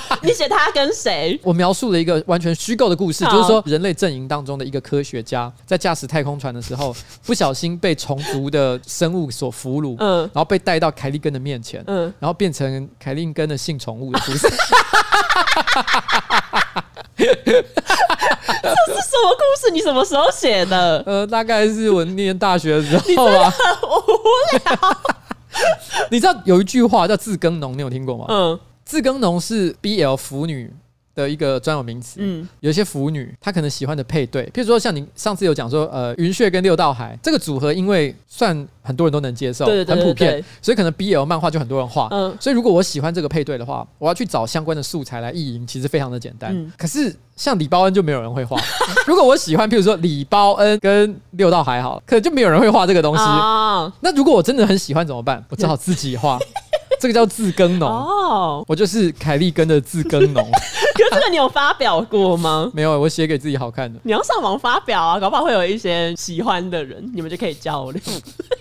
[0.00, 0.18] 思？
[0.22, 1.38] 你写他跟谁？
[1.44, 14.48] 我描述了一个完全虚构的故事，就是说人类阵营当中的一个科学家在驾驶太空船的时候， 不小心被虫族的生物所俘虏，嗯，然后被带到凯利根的面前，嗯，然后变成凯利根的性宠物的故事。
[17.44, 19.70] 这是什么故事？
[19.72, 21.02] 你什么时候写的？
[21.06, 23.52] 呃，大概是我念大学的时候吧。
[23.82, 24.96] 无聊。
[26.10, 28.26] 你知道有一句话叫“自耕农”，你有听过吗？
[28.28, 30.72] 嗯，“自耕农”是 BL 腐女
[31.20, 32.20] 的一个专有名词。
[32.20, 42.08] 嗯，有一些腐女她可能喜欢的配对，譬如说像你上次有讲说，呃，云雀跟六道海这个组合，因为算很多人都能接受，很普遍，所以可能 BL 漫画就很多人画。
[42.10, 46.52] 嗯，所以如果我喜欢这个配对的话，我要去找相关的素材来意淫，其实非常的简单。
[46.54, 47.14] 嗯，可是。
[47.36, 48.60] 像李包恩就没有人会画。
[49.08, 53.22] 如果我喜欢，譬如说李包恩跟六道海好，可能就没有人会画这个东西。
[53.22, 53.90] Oh.
[54.00, 55.42] 那如果我真的很喜欢怎么办？
[55.48, 56.38] 我只好自己画。
[57.00, 57.88] 这个叫自耕农。
[57.88, 58.64] 哦，oh.
[58.68, 60.46] 我就是凯利根的自耕农。
[61.08, 62.70] 可是这个你有发表过吗？
[62.74, 63.98] 没有，我写给自己好看的。
[64.02, 68.00] 你要上网发表啊，搞不好会有一些喜欢的人，你们就可以交流。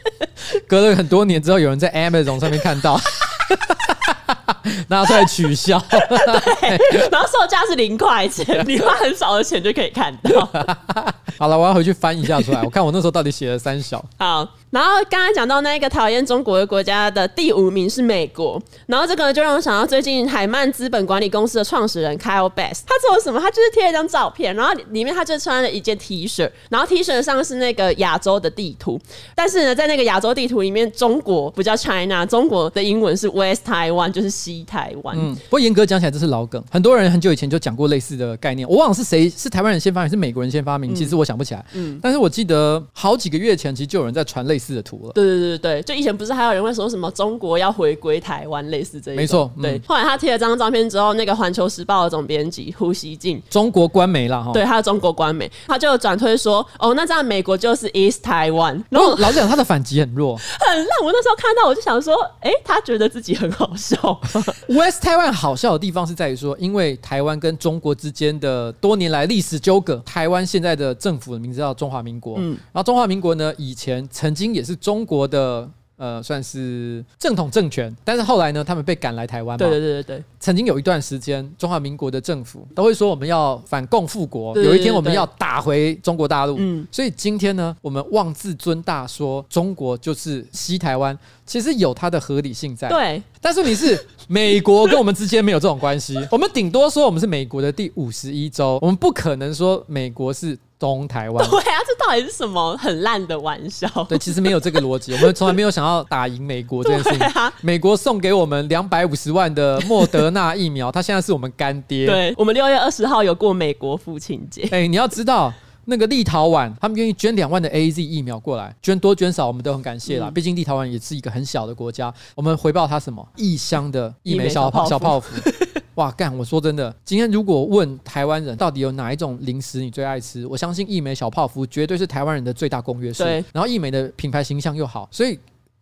[0.67, 2.99] 隔了很多年之后，有人在 Amazon 上面看到。
[4.87, 10.47] 拿出来取消，对，然后售价是零块钱，你花很少的钱就可以看到。
[11.37, 14.03] 好了，我要回去翻一下出来，我看我那时候到底写了三小。
[14.17, 14.47] 好。
[14.71, 23.39] 然后刚才讲到那个讨厌中国的国家的第五名是美国，然后这个就让我想到最近海曼资本管理公司的创始人 Kyle Bass，他做了什么？
[23.39, 29.01] 他就是贴了一张照片，然后里面他就穿了一件 T 恤，然后 T 恤上是那个亚洲的地图，
[29.33, 35.15] 但是呢，在那个亚洲地图里面，中国不叫 China，中国的英文是 West Taiwan，就是西台湾。
[35.17, 40.93] 嗯，不过严格讲起来，这是老梗，很多人很久以前就讲过类似的概念，我忘了是谁，是台湾人先发明，是美国人先发明？
[40.93, 41.65] 其实我想不起来。
[41.73, 45.13] 嗯，但是我记得好几个月前，其实就有人在传类似的图了。
[45.13, 49.21] 对对对对，就以前不是还有人会说什么中国要回归台湾，类似这一种。
[49.21, 49.81] 没错，嗯、对。
[49.87, 58.83] 后来他贴了这张照片之后，那个《环球时报》的总编辑胡锡进，中国官媒啦，哈，对，他的中国官媒，他就转推说，哦，那这样美国就是 East Taiwan。
[58.89, 60.87] 然后老实讲，他的反击很弱， 很烂。
[61.03, 64.19] 我那时候看到，我就想说，哎，他觉得自己很好笑。
[64.69, 75.69] West Taiwan 好笑的地方是在于说，因为台湾跟中国之间的多年来历史纠葛，台湾现在的政府的名字叫中华民国，嗯，然后中华民国呢，以前曾经也是中国的。
[75.99, 77.93] 呃，算是正统政权。
[78.05, 79.57] 但是后来呢，他们被赶来台湾嘛。
[79.57, 80.23] 对对对对对。
[80.39, 86.55] 曾经有一段时间，中华民国的政府都会说我们要反共复国，有一天我们要打回中国大陆。
[86.57, 86.87] 嗯。
[86.89, 92.87] 所以今天呢，我们妄自尊大说中国就是西台湾，其实有它的合理性在。
[92.87, 93.21] 对。
[93.41, 100.57] 但是你是 美国跟我们之间没有这种关系，我们顶多说我们是美国的第五十一州，我们不可能说美国是。
[100.79, 103.85] 东台湾，对啊，这到底是什么很烂的玩笑？
[104.07, 107.19] 对，其实没有这个逻辑，我们从来没有想要打赢美国这件事情。
[107.35, 112.05] 啊、美国送给我们两百五十万的莫德纳疫苗，他现在是我们干爹。
[112.05, 114.61] 对，我们六月二十号有过美国父亲节。
[114.71, 115.53] 哎、欸，你要知道，
[115.89, 120.31] 那个立陶宛他们愿意捐两万的 AZ 疫苗过来，捐多捐少我们都很感谢啦。
[120.33, 123.27] 毕、嗯、竟立陶宛也是一个很小的国家，我们回报他什么？
[123.35, 125.35] 一箱的一枚小泡小泡芙。
[125.95, 126.33] 哇，干！
[126.37, 133.25] 我说真的，今天如果问台湾人到底有哪一种零食你最爱吃，我相信义美小泡芙绝对是台湾人的最大公约数。
[133.25, 135.37] 对，然后义美的品牌形象又好，所以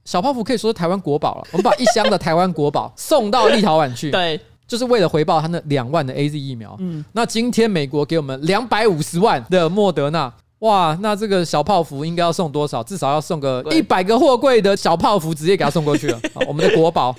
[0.06, 1.48] 小泡芙可以说是台湾国宝了。
[1.52, 6.76] 我们把一箱的台湾国宝送到立陶宛去， 对，就是为了回报他那两万的 AZ 疫苗。
[6.80, 12.84] 嗯，那今天美国给我们两百五十万的莫德纳，哇，那这个小泡芙应该要送多少？
[12.84, 16.20] 至少要送个一百个货柜的小泡芙，直接给他送过去了。
[16.48, 17.16] 我们的国宝。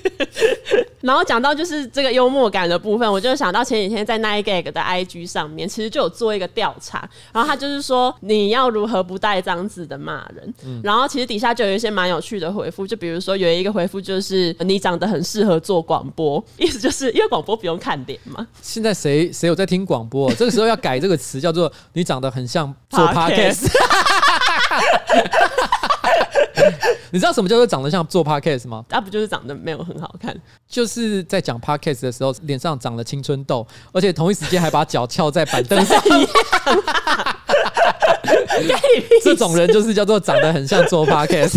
[1.01, 18.47] 然后讲到就是这个幽默感的部分，我就想到前几天在 Nine Gag 的 IG 上面，其实就有做一个调查，然后他就是说你要如何不带脏字的骂人，嗯、然后其实底下就有一些蛮有趣的回复，就比如说有一个回复就是你长得很适合做广播，意思就是因为广播不用看脸嘛。
[18.61, 20.33] 现在谁谁有在听广播？
[20.35, 23.69] 这个时候要改这个词叫做你长得很像 做 Podcast。
[27.11, 28.85] 你知道什么叫做长得像做 podcast 吗？
[28.91, 30.37] 那、啊、不就是长得没有很好看，
[30.69, 36.03] 就是在讲 podcast 的时候脸上长了青春痘，而且同一时间还把脚翘在板凳上。
[39.23, 41.55] 这种人就是叫做长得很像做 podcast。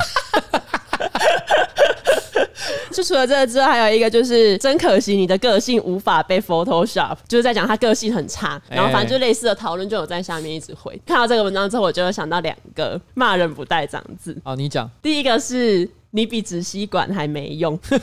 [2.94, 11.00] 就除了这个之外，还有一个就是真可惜，你的个性无法被 Photoshop，就是在讲他个性很差，然后反正就类似的讨论就有在下面一直回。
[11.06, 14.38] 看到这个文章之后，我就会想到两个骂人不带脏字。
[14.44, 14.90] 哦，你讲。
[15.02, 17.98] 第一个是你比纸吸管还没用， 会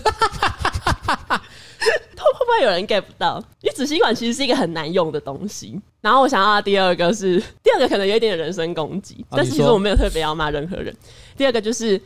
[2.45, 3.43] 不会有人 get 不到？
[3.61, 5.79] 因为纸吸管其实是一个很难用的东西。
[6.01, 10.95] 然后我想到的第二个是，第二个可能有一点点人身攻击，但是其实我没有特别要骂任何人。
[11.37, 12.01] 第二个就是。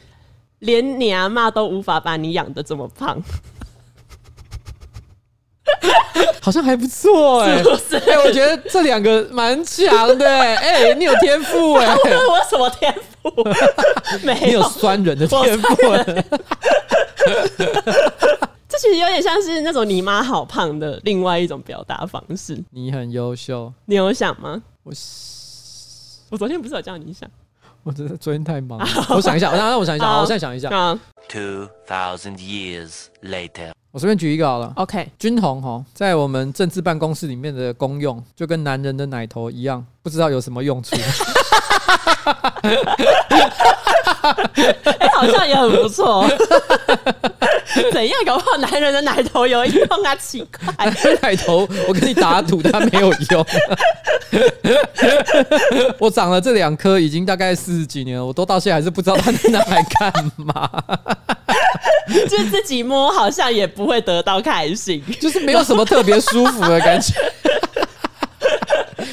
[0.63, 3.21] 连你阿妈都无法把你养的这么胖，
[6.41, 7.63] 好像还不错哎、欸，
[7.99, 11.95] 哎、欸，我觉得这两个蛮强的 哎、你有天赋哎、欸，
[12.29, 13.31] 我有什么天赋？
[14.25, 15.67] 没有，你有酸人的天赋。
[18.69, 22.57] 这其实有点像是那种你妈好胖的另外一种表达方式。
[22.71, 24.63] 你很优秀，你有想吗？
[24.85, 24.93] 我
[26.31, 27.29] 我昨天不是有叫你想？
[27.85, 30.69] 我真的昨天太忙了， 我想一下，我让让我想一下，我现在想一下。
[31.29, 34.73] Two thousand years later，我随便举一个好了。
[34.77, 40.95] OK，军红哈，在我们政治办公室里面的功用，就跟男人的奶头一样，不知道有什么用处。
[44.99, 46.25] 哎，好像也很不错。
[47.93, 48.15] 怎样？
[48.27, 50.15] 搞不好男人的奶头有用啊？
[50.17, 50.87] 奇怪，
[51.23, 53.47] 奶头，我跟你打赌，它没有用。
[55.99, 60.71] 我长了这两颗，已经大概四十几年了，我都到现在还是不知道它拿来干嘛。
[62.29, 67.15] 就自己摸，好像也不会得到开心，就是没有什么特别舒服的感觉。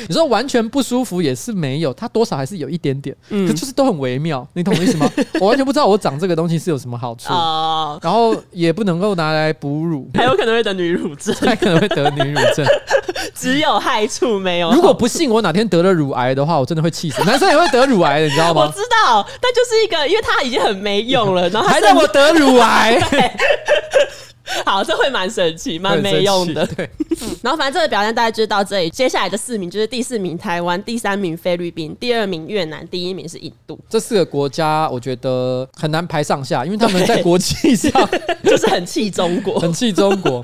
[0.08, 5.10] 你说完全不舒服也是没有，它多少还是有一点点，嗯，可就是都很微妙，你懂我意思吗？
[5.39, 12.65] 我完全不知道我长这个东西是有什么好处，哦，然后也不能够拿来哺乳， 还有可能会得女乳症，还可能会得女乳症，
[13.36, 14.71] 只有害处没有。
[14.71, 17.23] 如果不信我哪天得了乳癌的话，我真的会气死。
[17.23, 18.62] 男生也会得乳癌的，你知道吗？
[18.62, 22.99] 我知道，但就是一个，因为他已经很没用了，然后还让我得乳癌。
[24.66, 26.66] 好，这会蛮神奇，蛮没用的。
[26.68, 26.90] 对，
[27.42, 28.90] 然后反正这个表现大概就是到这里。
[28.90, 33.80] 接下来的四名就是第四名台湾，第三名菲律宾，第二名越南，第一名是印度。
[33.90, 37.92] 这四个国家我觉得很难排上下，因为他们在国际上
[38.44, 40.44] 就是很气中国，很气中国。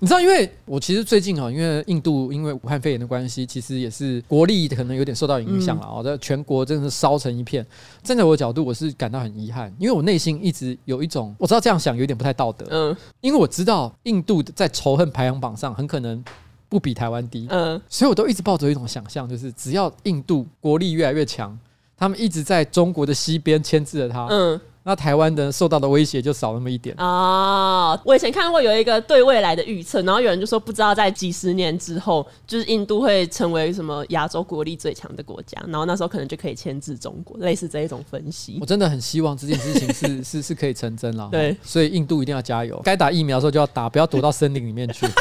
[0.00, 7.64] 你知道，因为我其实最近啊，因为印度因为武汉肺炎的关系，其实也是国力可能有点受到影响了啊，在全国真的是烧成一片。
[8.02, 16.22] 站在我的角度，我是感到很遗憾，因为我内心一直有一种，我知道这样想有点不太道德，嗯，因为我知道印度在仇恨排行榜上很可能
[16.68, 21.56] 不比台湾低，嗯，所以我都一直抱着一种想象，就是只要印度国力越来越强，
[21.96, 24.60] 他们一直在中国的西边牵制着他，嗯。
[24.86, 38.58] 那台湾的受到的威胁就少那么一点哦，我以前看过有一个对未来的预测，然后有人就说不知道在几十年之后，就是印度会成为什么亚洲国力最强的国家，然后那时候可能就可以牵制中国，类似这一种分析。
[38.60, 41.28] 我真的很希望这件事情是是是可以成真了。
[41.32, 45.06] 对，所以印度一定要加油，该打疫苗的时候就要打，不要躲到森林里面去。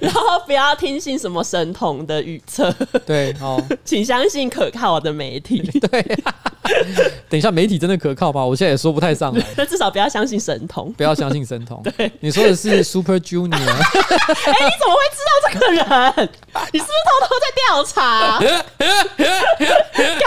[0.00, 2.72] 然后不要听信什么神童的预测，
[3.04, 5.60] 对哦， 请相信可靠的媒体。
[5.80, 6.18] 对，
[7.28, 8.44] 等一下媒体真的可靠吗？
[8.44, 9.44] 我现在也说不太上来。
[9.56, 11.82] 那至少不要相信神童，不要相信神童。
[11.96, 13.54] 对，你说的是 Super Junior。
[13.54, 15.84] 哎、欸，你怎么会知道这个人？
[16.72, 18.38] 你是不是偷偷在调查？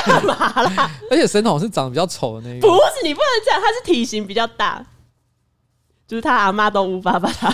[0.06, 0.92] 干嘛啦？
[1.10, 2.68] 而且神童是长得比较丑的那个。
[2.68, 4.86] 不是，你不能这样，他是体型比较大，
[6.08, 7.54] 就是他阿妈都无法把他。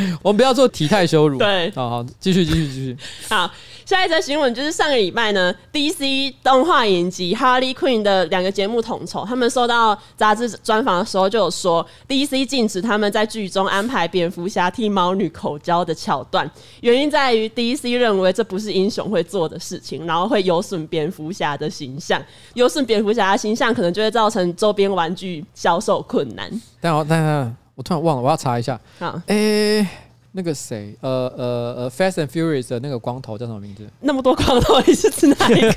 [0.22, 1.38] 我们不要做体态羞辱。
[1.38, 2.96] 对，好好，继续，继续，继续。
[3.28, 3.50] 好，
[3.84, 22.22] 下一则新闻就是上个礼拜呢，DC 动画影集《Harley Quinn》的两个节目统筹，他们收到杂志专访的时候就有说，DC 禁止他们在剧中安排蝙蝠侠替猫女口交的桥段，原因在于 DC 认为这不是英雄会做的事情，然后会有损蝙蝠侠的形象，
[22.54, 26.50] 有损蝙蝠侠的形象，可能就会造成周边玩具销售困难。
[26.80, 27.52] 但我但是。
[27.78, 28.78] 我突然忘了，我要查一下。
[28.98, 29.88] 好，哎、欸，
[30.32, 33.88] 那个谁，呃呃呃，Fast and Furious 的那个光头叫什么名字？
[34.00, 35.72] 那么多光头，你是指哪一个？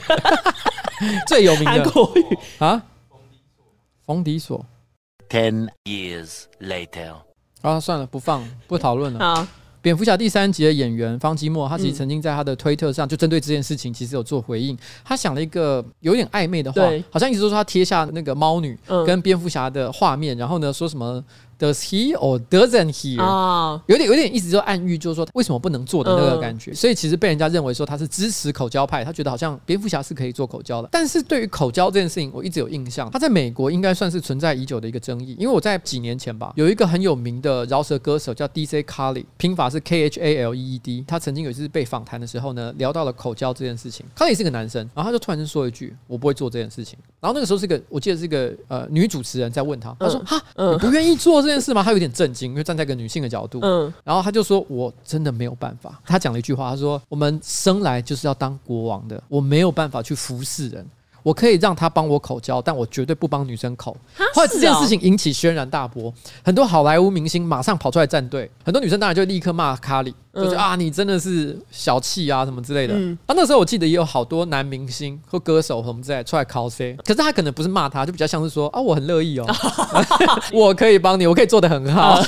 [1.29, 2.81] 最有名的韩国语啊？
[4.03, 4.65] 冯迪索。
[5.29, 7.13] Ten years later。
[7.61, 9.19] 啊，算了，不放， 不讨论了。
[9.19, 9.47] 好。
[9.83, 14.77] 蝙蝠侠第三集的演员方基墨，他其实曾经在他的推特上就针对这件事情，其实有做回应。
[15.03, 21.23] 他想了一个有点暧昧的话，好像意思说他贴下那个猫女跟蝙蝠侠的画面，然后呢说什么。
[21.61, 23.21] Does he or doesn't he？
[23.21, 26.73] 哦，有点有点意思，就暗喻就是说为什么不能做的那个感觉。
[26.73, 30.89] 所以其实被人家认为说他是支持口交派，他觉得好像蝙蝠侠是可以做口交的。
[30.91, 35.35] 但是对于口交这件事情，我一直有印象，他在美国应该算是存在已久的一个争议。
[35.37, 41.05] 因为我在几年前吧，有一个很有名的饶舌歌手叫 DJ Khaled，拼法是 K H A L E E D。
[41.07, 44.03] 他曾经有一次被访谈的时候呢，聊到了口交这件事情。
[44.17, 52.51] Khaled 是个男生，然后他就突然间说一句：“我不会做这件事情。”然后那个时候是个，我记得是个呃女主持人在问他，他说：“哈，你不愿意做这件事吗？”他有点震惊。
[52.51, 60.85] 因为站在一个女性的角度，嗯，然后他就说：“我真的没有办法。”他讲了一句话，他说：“我们生来就是要当国王的，我没有办法去服侍人。
[61.23, 63.95] 我可以让他帮我口交，但我绝对不帮女生口。”
[64.33, 72.93] 后来这件事情引起轩然大波，很多好莱坞明星马上跑出来站队，很多女生当然就立刻骂卡里，就说：“啊，你真的是小气啊，什么之类的。”
[73.27, 79.45] 啊，那时候我记得也有好多男明星或歌手什么之类出来 cos，可是他可能不是骂他，就比较像是说：“啊，我很乐意哦，
[80.53, 82.19] 我可以帮你，我可以做的很好。”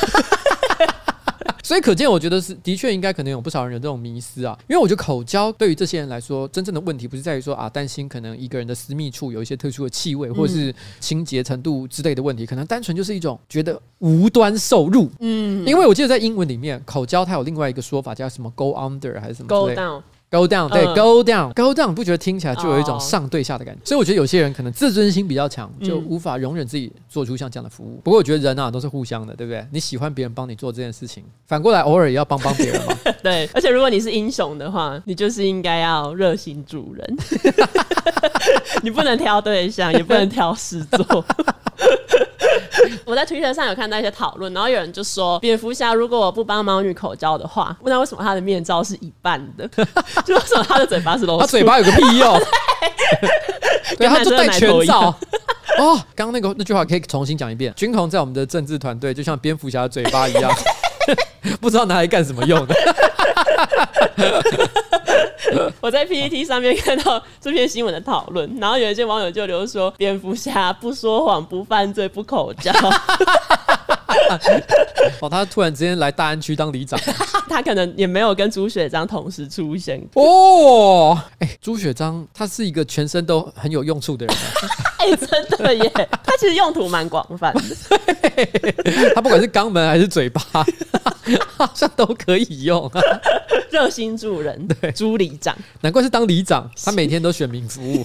[1.63, 15.09] 所以可见，我觉得是的确应该可能有不少人有这种迷思啊，因为我觉得口交对于这些人来说，真正的问题不是在于说啊担心可能一个人的私密处有一些特殊的气味，或者是清洁程度之类的问题，可能单纯就是一种觉得无端受辱。
[15.19, 20.03] 嗯，因为我记得在英文里面，口交它有另外一个说法，叫什么 “go under” 还是什么之类的。
[20.33, 23.81] Go down，对、嗯、，Go down，Go down，不觉得听起来就有一种上对下的感觉？
[23.81, 27.97] 哦、所以我觉得有些人可能自尊心比较强，就无法容忍自己做出像这样的服务。
[27.97, 29.63] 嗯、不过我觉得人啊都是互相的，对不对？
[29.71, 32.97] 你喜欢别人帮你做这件事情，反过来偶尔也要帮帮别人嘛。
[33.21, 37.17] 对，而且如果你是英雄的话，你就是应该要热心助人，
[38.81, 41.23] 你不能挑对象，也不能挑事做。
[43.05, 49.67] 我在推特上有看到一些讨论，然后有人就说，蝙蝠侠如果我不帮猫女口交的话，问他为什么他的面罩是一半的？
[50.25, 51.41] 就为什么他的嘴巴是露出？
[51.41, 52.39] 他嘴巴有个屁用？
[53.97, 55.15] 对，他就戴全罩。
[55.77, 57.73] 哦，刚刚那个那句话可以重新讲一遍。
[57.75, 60.51] 军红在我们的政治团队就像蝙蝠侠的嘴巴一样，
[61.59, 62.75] 不知道拿来干什么用的。
[65.81, 72.71] 我在 PPT 上面看到这篇新闻的讨论，然后有一些网友就留说：“蝙蝠侠不说谎、不犯罪、不口交。”
[75.19, 76.99] 哦，他突然之间来大安区当里长，
[77.49, 81.17] 他可能也没有跟朱雪章同时出现哦。
[81.39, 84.35] 哎、欸，朱雪章他是一个全身都很有用处的人，
[84.99, 85.91] 哎、欸，真的耶，
[86.23, 87.61] 他其实用途蛮广泛的，
[89.15, 90.41] 他不管是肛门还是嘴巴，
[91.57, 92.91] 好像都可以用。
[93.69, 98.03] 热心助人，对，朱里长，难怪是当里长，他每天都选民服务。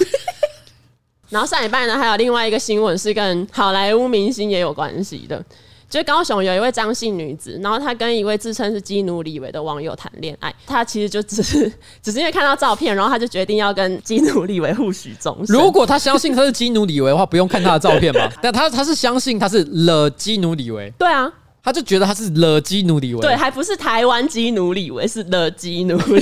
[1.29, 5.45] 然后上礼拜呢，还有另外一个新闻是跟好莱坞明星也有关系的。
[5.89, 10.55] 就高雄有一位张姓女子，然后她跟一位自称是基努李维的网友谈恋爱。
[10.67, 11.73] 她其实就只是
[12.03, 15.57] 只是因为看到照片，然后她就决定要跟基努李维互许终身。
[15.57, 18.31] 如果她相信他是基努李维的话，不用看他的照片吧？
[18.43, 20.93] 但她她是相信他是了基努李维。
[20.99, 26.21] 对啊，他就觉得他是了基努里维，对，还不是台湾基努里维，是了基努里维，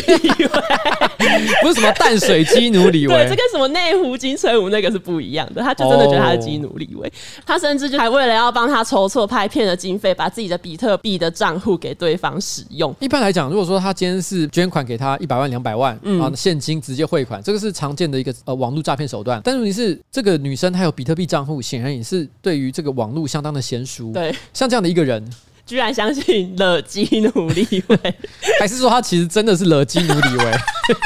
[1.63, 5.63] 不是什么淡水基努里维，对，这跟什么内湖金城武那个是不一样的。
[5.63, 7.11] 他就真的觉得他是基努里维，哦、
[7.44, 12.92] 他甚至就还为了要帮他筹措拍片的经费，把自己的比特币的账户给对方使用。
[12.98, 19.40] 一般来讲，如果说他今天是捐款给他一百万、两百万，嗯，现金直接汇款，这个是常见的一个呃网络诈骗手段。
[19.44, 24.13] 但是问题是，这个女生她有比特币账户，显然也是对于这个网络相当的娴熟。
[24.13, 25.25] 对，像这样的一个人。
[25.67, 27.98] 居然相信了基努里维，
[28.60, 30.52] 还是说他其实真的是了基努里维？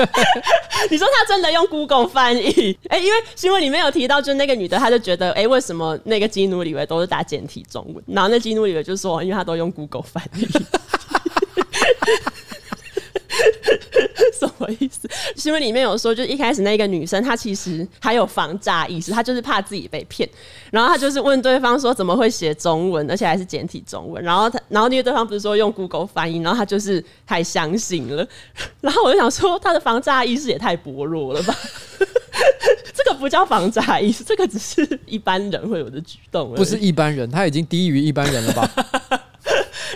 [0.90, 2.78] 你说他真的用 Google 翻译？
[2.88, 8.04] 哎、欸，因为新闻里面有提到，就那个女的，她就觉得，哎、欸，为什么那个基努里维都是打简体中文？
[8.06, 10.46] 然后那基努里维就说，因为他都用 Google 翻译。
[14.38, 15.08] 什么意思？
[15.36, 20.28] 新闻里面有说，就一开始那个女生她其实还有防诈意识，她就是怕自己被骗，
[20.70, 28.26] 然后她就是问对方说怎么会写中文，而且还是简体中文，然后她，然后因为对方不是说用 Google 翻译，然后她就是太相信了，
[28.80, 31.54] 然后我就想说她的防诈意识也太薄弱了吧？
[32.94, 38.70] 这个不叫防诈意识，这个只是一般人会有的举动，不是一般人，他已经低于一般人了吧？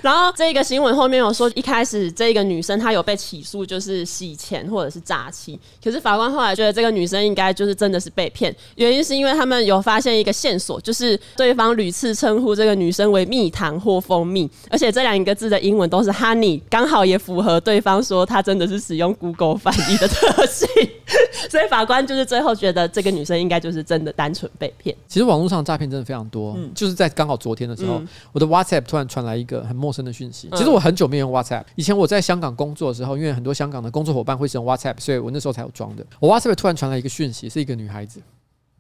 [0.02, 5.58] 然后这个新闻后面有说，一开始这个女生她有被起诉，就是洗钱或者是诈欺。
[5.82, 20.68] 可是法官后来觉得这个女生应该就是真的是被骗，原因是因为他们有发现一个线索，就是对方屡次称呼这个女生为蜜糖或蜂蜜，而且这两个字的英文都是 honey，刚好也符合对方说她真的是使用 Google 翻译的特性。
[21.50, 24.94] 所以法官就是最后觉得这个女生应该就是真的单纯被骗。
[25.06, 30.48] 其实网络上诈骗真的非常多，嗯、就是在刚好昨天的时候，嗯、我的 WhatsApp 突然传来一个很陌生的讯息。
[30.52, 36.06] 其实我很久没用 WhatsApp，以前我在香港工作的时候，因为很多香港的工作伙伴会使用 WhatsApp，所以我那时候才有装的。
[36.18, 38.22] 我 WhatsApp 突然传来一个讯息，是一个女孩子，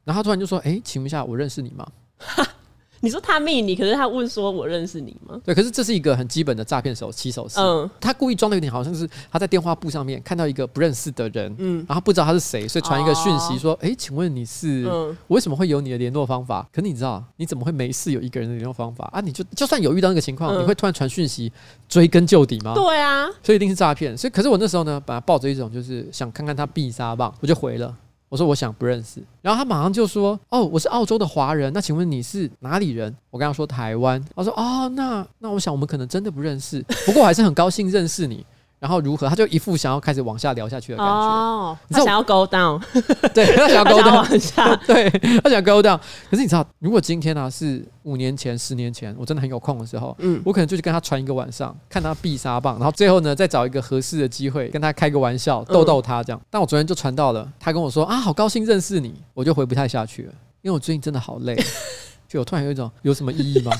[0.04, 1.86] 然后她突然就说：“哎，请问一下，我认识你吗？”
[3.04, 7.60] 你说他密你，可是他问说：“我认识你吗？”对，可是这是一个很基本的诈骗手起手式。
[7.60, 14.86] 嗯，他故意装的有点好像是他在电话簿上面看到一个不认识的人，嗯，然后不知道他是谁，所以传一个讯息说：“哎、哦，请问你是？
[14.86, 16.66] 嗯、我为什么会有你的联络方法？
[16.72, 19.20] 可是你知道，你怎么会没事有一个人的联络方法啊？
[19.20, 21.52] 你就就算有遇到那个情况，嗯、你会突然传讯息
[21.88, 22.72] 追根究底吗？
[22.74, 24.16] 对啊，所以一定是诈骗。
[24.16, 27.94] 所以，可是我那时候呢，本来抱着一种就是想看看他必杀棒，我就回了。
[28.34, 38.44] 我说我想不认识，然后他马上就说：“哦，我是澳洲的华人，那请问你是哪里人？”我跟他说台湾，他说：“哦，那那我想我们可能真的不认识，不过我还是很高兴认识你。”
[38.84, 39.26] 然后如何？
[39.26, 41.10] 他就一副想要开始往下聊下去的感觉。
[41.10, 42.78] 哦，他想要 go down，
[43.32, 45.08] 对，他想要 go down，往下， 对，
[45.42, 45.98] 他想 go down。
[46.28, 56.38] 可是你知道，如果今天呢、啊、是五年前、十年前，我真的很有空的时候，嗯，我可能就去跟他传一个晚上，看他必杀棒，然后最后呢再找一个合适的机会跟他开个玩笑，逗逗他这样。
[56.38, 61.56] 嗯、但我昨天就传到了，他跟我说啊，好高兴认识你，我就回不太下去了，因为我最近真的好累，
[62.28, 63.72] 就我突然有一种有什么意义吗？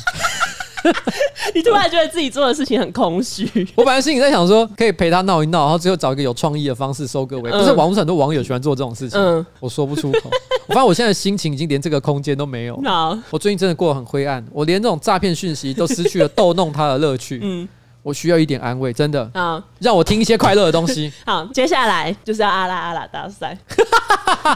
[1.55, 3.45] 你突然觉得自己做的事情很空虚。
[3.77, 7.51] 我本来心里在想说，可以陪他闹一闹，然后最后找一个有创意的方式收个尾。
[7.51, 10.31] 不是网络上很多网友喜欢做这种事情，嗯，我说不出口。
[10.67, 12.81] 我发现我现在的心情已经连这个空间都没有。
[12.85, 17.41] 好，我最近真的过得很灰暗，我连这种诈骗讯息都失去了逗弄他的乐趣。
[17.43, 17.69] 嗯，
[18.03, 19.29] 我需要一点安慰，真的。
[19.35, 21.13] 啊，让我听一些快乐的东西。
[21.27, 23.57] 好，接下来就是要阿拉阿拉大赛。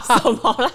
[0.07, 0.71] 什么啦？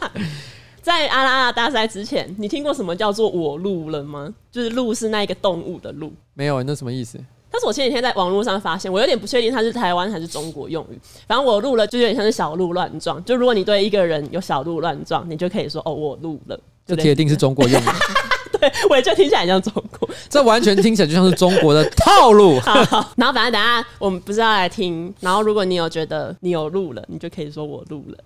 [0.85, 4.35] 在阿拉阿拉大赛之前，你听过什么叫做“我录了”吗？
[4.53, 6.13] 就是“鹿”是那一个动物的“鹿”。
[6.35, 7.19] 没有，那什么意思？
[7.51, 11.01] 但是我前几天在网络上发现，我有点不确定它是台湾还是中国用语。
[11.27, 13.25] 反正我录了，就有点像是小鹿乱撞。
[13.25, 17.85] 就如果你对一个人有小鹿乱撞，你就可以说：“哦，我录了。”就铁定是中国用语。
[18.61, 20.07] 对，我也就听起来很像中国。
[20.29, 22.61] 这完全听起来就像是中国的套路。
[22.61, 25.13] 好，好，然后反正等下我们不是要来听。
[25.21, 28.19] 然后如果你有觉得你有录了，你就可以说我录了。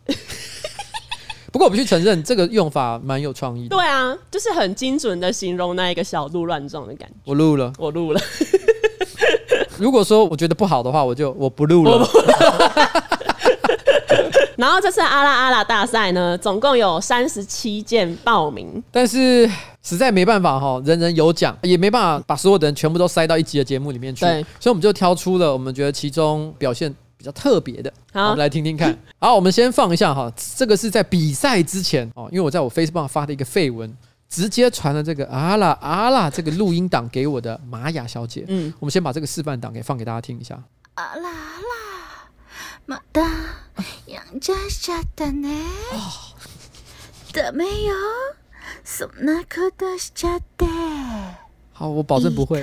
[1.50, 3.76] 不过我必须承认，这个用法蛮有创意的。
[3.76, 7.14] 对啊，就是很精准的形容那一个小鹿乱撞的感觉。
[7.24, 8.20] 我录了，我录了。
[9.78, 12.06] 如果说我觉得不好的话，我就我不录了。
[14.56, 19.48] 然后这次阿拉阿拉大赛呢，总共有三十七件报名，但是
[19.84, 24.24] 实在没办法哈，人人有奖，也没办法把所有的人全部都塞到一集的节目里面去。
[24.58, 28.96] 所以我们就挑出了我们觉得其中表现比较特别的，好，我们来听听看。
[29.18, 33.92] 好，我们先放一下哈，这个是在比赛之前哦，因为我在我 Facebook 上发的一个废文，
[34.28, 38.44] 直接传了这个阿拉阿拉这个录音档给我的玛雅小姐。
[38.46, 40.62] 嗯，我们先把这个示范档给放给大家听一下。
[40.94, 42.30] 阿拉阿拉，
[42.86, 43.20] 马达
[44.06, 45.48] 杨家下的呢？
[47.32, 47.94] 的没有？
[48.84, 50.66] 什么可都是假的？
[51.72, 52.62] 好，我保证不会。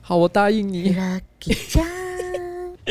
[0.00, 0.96] 好，我答应你。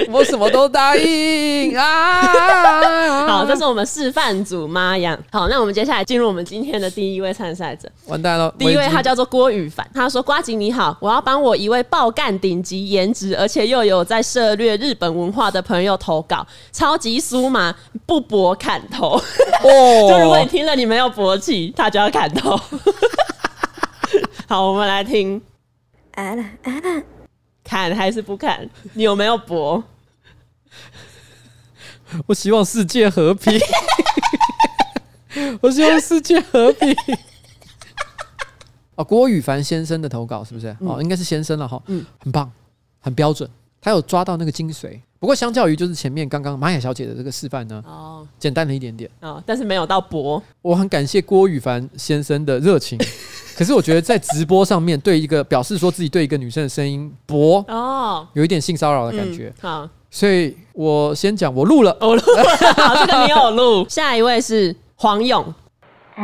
[0.09, 2.21] 我什么都答应啊！
[3.27, 5.17] 好，这是我们示范组妈呀。
[5.31, 7.89] 好，那我们接下来进入我们今天的第一位参赛者。
[8.05, 17.75] 完蛋了，第一位他叫做郭宇凡，他说：“瓜吉你好，我要帮我一位爆干顶级颜值，而且又有在涉略日本文化的朋友投稿，超级酥麻，
[18.05, 19.19] 不博砍头。
[19.63, 19.63] 哦，
[20.07, 22.55] 就如果你听了你没有勃起，他就要砍头。
[24.49, 25.41] 好，我们来听。
[26.13, 27.03] 啊啦啊啦。”
[27.63, 28.67] 砍还是不砍？
[28.93, 29.83] 你有没有搏？
[32.25, 33.59] 我希望世界和平。
[35.59, 36.95] 我希望世界和平。
[38.95, 40.69] 哦，郭宇凡先生的投稿是不是？
[40.79, 41.83] 嗯、哦，应该是先生了哈。
[41.87, 42.49] 嗯，很棒，
[43.01, 43.49] 很标准，
[43.81, 44.97] 他有抓到那个精髓。
[45.19, 49.11] 不过，相较于就是前面刚刚玛雅小姐的这个示范呢，哦，简单了一点点。
[49.19, 50.41] 哦，但是没有到搏。
[50.61, 52.97] 我很感谢郭宇凡先生的热情。
[53.57, 59.51] 可是我觉得在直播上面对一个表示说自己对一个女生的声音薄哦，有一点性骚扰的感觉。
[59.59, 62.43] 好，所以我先讲，我录了，我录了，
[62.75, 63.89] 好，这个你有录。
[63.89, 65.43] 下一位是黄勇。
[66.13, 66.23] 啊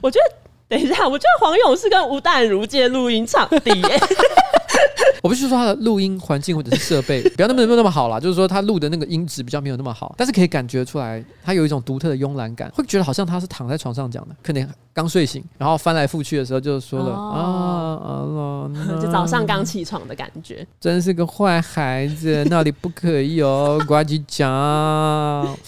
[0.00, 0.36] 我觉得，
[0.70, 4.00] 等一下，我觉得黄勇是跟吴淡如借录音场地耶。
[5.20, 25.58] 我不是说他的录音环境或者是设备不要那么那么好啦， 就是说他录的那个音质比较没有那么好，但是可以感觉出来他有一种独特的慵懒感，会觉得好像他是躺在床上讲的，可能刚睡醒，然后翻来覆去的时候就说了、哦、啊，就早上刚起床的感觉，真是个坏孩子，那里不可以哦，呱唧讲。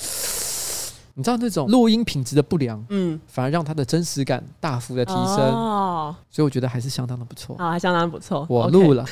[1.20, 8.46] 你知道那种录音品质的不良，嗯，反而让它的真实感大幅的提升，哦，所以我觉得还是相当的不错，啊，还相当不错。
[8.48, 9.04] 我录了，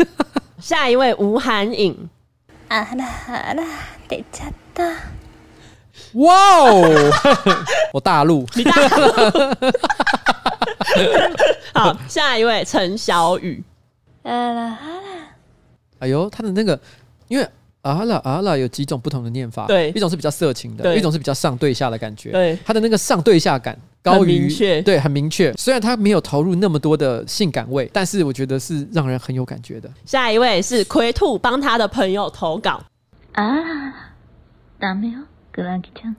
[0.60, 2.10] 下一位吴涵颖，
[2.68, 3.64] 啊啦啊啦，
[4.06, 4.44] 得加
[4.74, 4.96] 的，
[6.12, 7.10] 哇哦，
[7.94, 9.56] 我大陆，你大陆，
[11.72, 13.64] 好，下一位陈小雨，
[14.24, 15.28] 啊啦啊啦，
[16.00, 16.78] 哎呦，他的那个，
[17.28, 17.50] 因为。
[17.85, 24.47] 啊啦啊啦，有几种不同的念法，对，一种是比较色情的，对一种是比较上对下的感觉，对，他的那个上对下感高于，
[24.83, 25.51] 对，很明确。
[25.53, 29.89] 虽然他没有投入那么多的性感味，但是我觉得是让人很有感觉的。
[30.05, 32.81] 下一位是葵兔帮他的朋友投稿
[33.33, 33.45] 啊，
[34.79, 36.15] ダメよ，格兰基酱。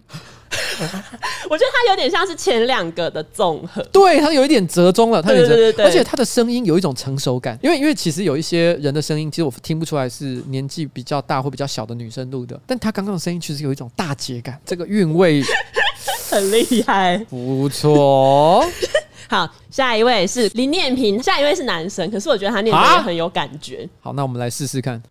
[1.48, 15.42] 我觉得他有点像是前两个的综合，对，他有一点折中了，他有点折，对对对对，而且他的声音有一种成熟感，因为因为其实有一些人的声音，其实我听不出来是年纪比较大或比较小的女生录的，但他刚刚的声音其实有一种大姐感，这个韵味
[16.30, 18.66] 很厉害，不错。
[19.28, 23.88] 好，下一位是林念平，下一位是男生，可是我觉得他念的也很有感觉。
[24.00, 25.02] 好，那我们来试试看。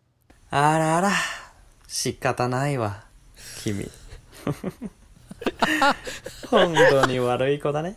[0.49, 1.17] 啊啦啦，
[1.87, 2.91] 仕方ないわ、
[3.63, 3.87] 君。
[6.49, 7.95] 本当に悪い子だね。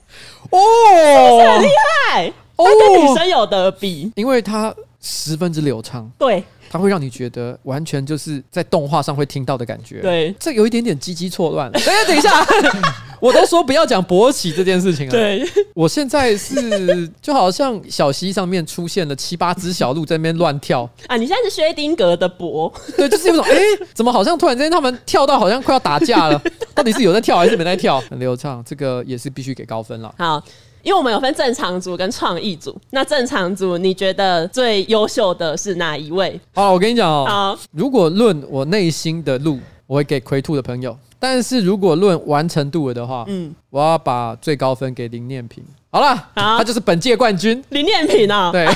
[0.51, 1.69] 哦，是不是很厉
[2.09, 2.33] 害？
[2.57, 6.11] 他跟女生有得比，因为他十分之流畅。
[6.19, 6.45] 对。
[6.71, 10.01] 它会让你觉得完全就是在动画上会听到的感觉。
[10.01, 11.71] 对，这有一点点鸡鸡错乱。
[11.71, 12.45] 哎，等一下，
[13.20, 15.12] 我都说不要讲勃起这件事情了。
[15.12, 21.16] 对，我现在是就好像小溪上面出现了七八只小鹿在那边乱跳啊！
[21.18, 22.72] 你现在是薛丁格的勃？
[22.96, 23.58] 对，就是有种哎，
[23.94, 26.42] 怎么好像突然之间他们跳到好像快要打架了？
[26.74, 28.02] 到底是有在跳还是没在跳？
[28.10, 30.14] 很流畅，这个也是必须给高分了。
[30.18, 30.42] 好。
[30.82, 36.40] 因为我们有分正常组跟创意组，那正常组你觉得最优秀的是哪一位？
[36.56, 45.64] 好，我跟你讲哦，好，如果论我内心的路，我会给葵兔的朋友；但是如果论完成度的话，嗯，我要把最高分给林念平。
[45.92, 48.52] 好了，好，他就是本届冠军林念平啊。
[48.52, 48.66] 对，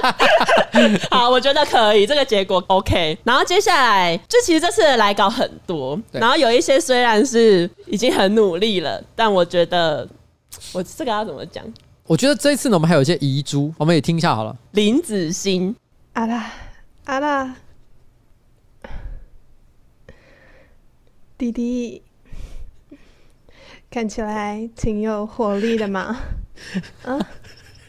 [1.10, 3.18] 好，我觉得可以，这个结果 OK。
[3.24, 10.08] 然后接下来，就其实这次的来稿很多，然后有一些虽然是已经很努力了，但我觉得。
[10.72, 11.64] 我这个要怎么讲？
[12.06, 14.56] 我觉得这一次呢，我们还有一些遗珠，我们也听一下好了。
[14.70, 15.74] 林子欣，
[16.12, 16.52] 啊啦
[17.04, 17.56] 啊啦，
[21.36, 22.02] 弟弟
[23.90, 26.16] 看起来挺有活力的嘛。
[27.04, 27.18] 啊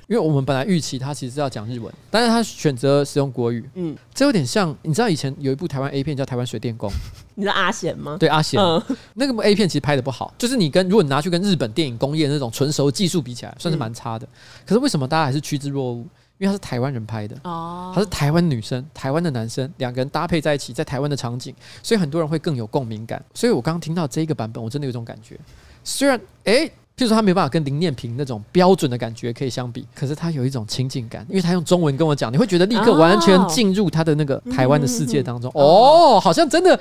[0.07, 6.87] 因为我们本来预期他其实是要讲日文，但是他选择使用国语，嗯，这有点像，你知道以前有一部台湾 A 片叫《台湾水电工》，
[7.33, 8.15] 你知道阿贤吗？
[8.19, 8.79] 对，阿贤，嗯、
[9.15, 14.27] 那个部 A 片其实拍的不好，就是你跟如果你拿去跟日本电影工业那种纯熟技术比起来，算是蛮差的。
[14.27, 14.29] 嗯、
[14.67, 16.07] 可是为什么大家还是趋之若鹜？
[16.37, 23.23] 因为他是台湾人拍的，哦，他是台湾女生、台湾的男生，两个人搭配在一起，在台湾的场景，所以很多人会更有共鸣感。
[23.33, 25.39] 所以我刚刚听到这个版本，我真的有种感觉，
[25.83, 26.69] 虽然，哎。
[26.97, 35.51] 譬如说，他没有办法跟林念平那种标准的感觉可以相比，可是他有一种亲近感，因为他用中文跟我讲，你会觉得立刻完全进入他的那个台湾的世界当中。
[35.55, 36.79] 哦，好像真的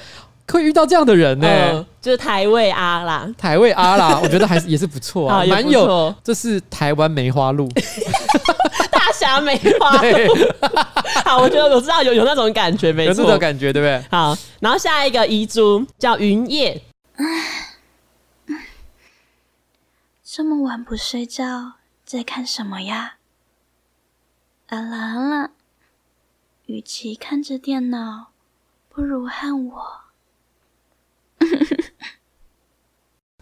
[0.52, 1.86] 会遇到这样的人呢、欸。
[2.00, 6.14] 就是台味阿啦，台味阿啦，我觉得还是也是不错啊， 蛮有。
[6.22, 7.68] 这是台湾梅花鹿，
[9.24, 10.34] 大侠梅花鹿。
[11.24, 14.04] 好，我觉得我知道有有那种感觉，没错，有这种感觉，对不对？
[14.10, 16.82] 好，然后下一个遗珠叫云叶。
[20.22, 23.14] 这么晚不睡觉，在看什么呀？
[24.66, 25.50] 阿拉阿拉，
[26.66, 28.32] 与其看着电脑，
[28.88, 30.00] 不如和我。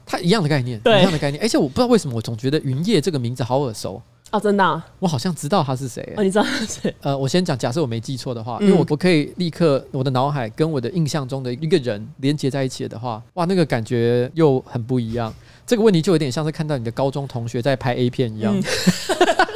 [0.05, 1.43] 他一样的概念，对，一样的概念。
[1.43, 4.03] 而且我不知道为什么，我总觉得云叶这个名字好耳熟
[4.33, 6.03] 哦，真的、啊，我好像知道他是谁。
[6.17, 6.95] 哦，你知道他是谁？
[7.03, 15.33] 呃，我先讲，假设我没记错的话，因为我我可以立刻我的脑海跟我的印象中的一个人连接在一起的话，哇，那个感觉又很不一样。
[15.67, 18.59] 这个问题就有点像是看到你的高中同学在拍 A 片一样。
[18.59, 18.63] 嗯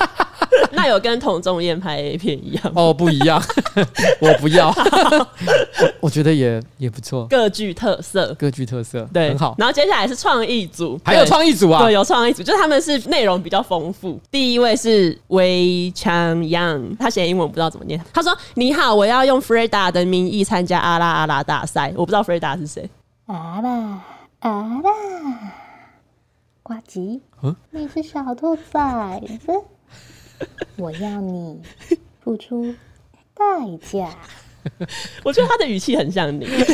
[0.77, 2.95] 那有跟童仲彦拍 A 片一样哦？
[2.95, 3.43] 不一样，
[4.21, 4.69] 我不要。
[4.69, 5.27] 我，
[6.07, 9.55] 我觉得也也不错，各具特色，各具特色，对，很好。
[9.59, 11.83] 然后接下来是创意组，还有创意组啊？
[11.83, 14.21] 对，有创意组，就是他们是内容比较丰富。
[14.31, 18.01] 第一位是 We Chang Yang，，他写英文我不知道怎么念。
[18.13, 22.89] 他说：“你好，我要用 Freda 的名义参加阿拉阿拉大赛。”我不知道 Freda 是谁。
[23.27, 24.03] 阿拉
[24.41, 24.51] 阿
[24.83, 24.91] 拉，
[26.63, 29.53] 呱吉，嗯，你是小兔崽子。
[30.77, 31.61] 我要你
[32.23, 32.75] 付出
[33.35, 33.45] 代
[33.91, 34.09] 价。
[35.23, 36.65] 我觉得他的语气很像你， 就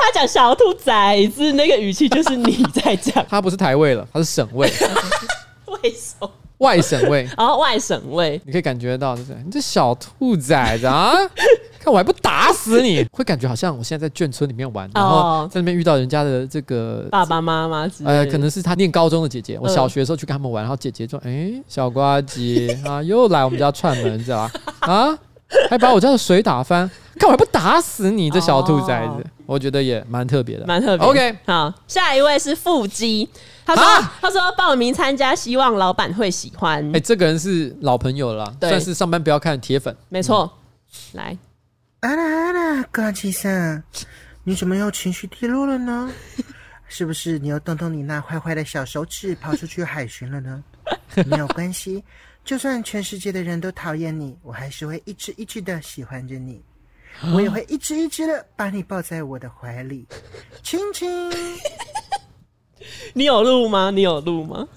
[0.00, 3.24] 他讲小兔崽子那个语气，就是你在讲。
[3.28, 4.70] 他不是台位了，他是省位。
[5.82, 6.30] 为什么？
[6.58, 11.14] 外省位，然后外省位，你可以感觉到，就是你这小兔崽子啊！
[11.88, 13.02] 看我还不打死你！
[13.10, 19.58] 会感觉好像我现在在眷村里面玩，然后在那边遇到人家的这个爸爸妈妈，呃，可能是他念高中的姐姐。
[19.58, 24.92] 我小学的时候去跟他们玩，然后姐姐说：“哎，小瓜姐 啊，又来我们家串门，知道吧？
[24.92, 25.18] 啊，
[25.70, 31.06] 还把我家的水打翻，看我还不打死你这小兔崽子！”我觉得也蛮特别的，蛮特别。
[31.06, 33.26] OK，好，下一位是腹肌。
[33.64, 36.86] 他说：“啊、他说报名参加，希望老板会喜欢。
[36.90, 39.94] 哎、欸，这个人是老朋友了，对算是上班不要看铁粉。
[40.10, 40.50] 没错，
[41.14, 41.38] 嗯、来，
[42.00, 43.82] 啊啦啊啦，呱吉桑，
[44.44, 46.08] 你怎么又情绪低落了呢？
[46.86, 50.62] 是不是你又动动你那坏坏的小手指，跑出去海巡了呢？
[51.26, 52.02] 没有关系，
[52.44, 56.62] 就算全世界的人都讨厌你，我还是会一直一直的喜欢着你，
[57.34, 60.06] 我也会一直一直的把你抱在我的怀里，
[60.62, 61.10] 亲亲。
[63.12, 63.90] ”你有录吗？
[63.90, 64.68] 你有录吗？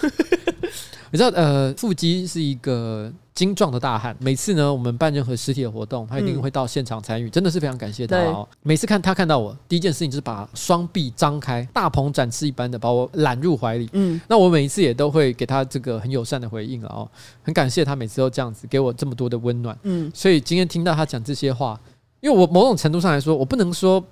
[1.12, 4.16] 你知道，呃，腹肌是一个精壮的大汉。
[4.18, 8.48] 每次呢，我们办任何实体的活动，他一定会到现场参与，嗯、真的是非常感谢他哦。
[8.62, 13.88] 每次看他看到我，第一件事情就是把双臂张开，大鹏展翅一般的把我揽入怀里。
[13.92, 17.08] 嗯，那我每一次也都会给他这个很友善的回应了哦，
[17.42, 19.76] 很感谢他每次都这样子给我这么多的温暖。
[19.82, 21.80] 嗯，所以今天听到他讲这些话，
[22.20, 24.02] 因为我某种程度上来说，我不能说。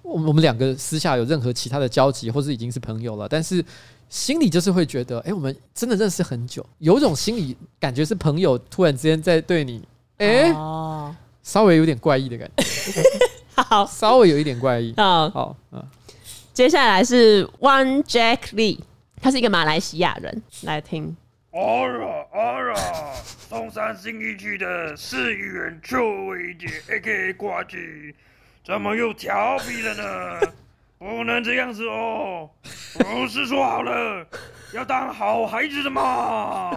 [0.00, 3.62] 我我们两个私下有任何其他的交集，或是已经是朋友了，但是
[4.08, 9.86] 心里就是会觉得，哎、欸，我们真的认识很久，有一种心理感觉是朋友突然之间在对你，
[10.16, 13.02] 哎、欸，哦、稍微有点怪异的感觉，
[13.62, 15.82] 好，稍微有一点怪异，好，好，嗯，
[16.52, 18.80] 接下来是 One Jack Lee，
[19.20, 21.16] 他是一个马来西亚人，来听，
[21.52, 23.14] 阿拉阿拉，
[23.48, 27.32] 松山新一区的市议员邱维杰，A.K.A.
[27.34, 27.76] 呱吉。
[28.64, 30.52] 怎么又调皮了呢？
[30.98, 32.48] 不能这样子哦！
[32.98, 34.26] 不是说好了
[34.74, 36.70] 要当好孩子的吗？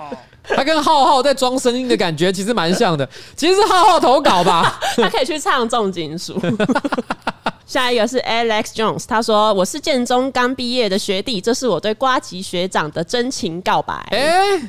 [0.43, 4.79] 他跟浩浩在装声音的感觉其实蛮像的，其实是浩浩投稿吧？
[4.97, 6.39] 他可以去唱重金属。
[7.65, 14.61] 下一个是 Alex Jones，他说：“我是建中刚毕业的学弟，这是我对瓜吉学长的真情告白。”欸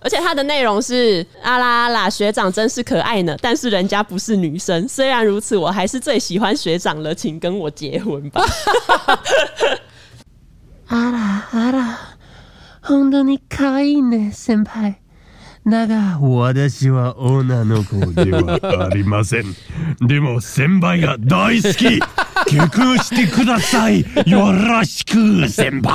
[0.00, 4.88] 而且他的内容是阿拉阿拉学长真是可爱呢，但是人家不是女生。
[4.88, 8.42] 虽然如此，我还是最喜欢学长了，请跟我结婚吧。
[10.86, 11.98] 阿拉阿拉，
[12.80, 14.96] 本当に可爱いね先辈。
[15.64, 19.54] だが私は女の子ではありません。
[20.00, 22.00] でも先辈が大好き。
[22.48, 24.04] 结婚してください。
[24.26, 25.88] よろしく先辈。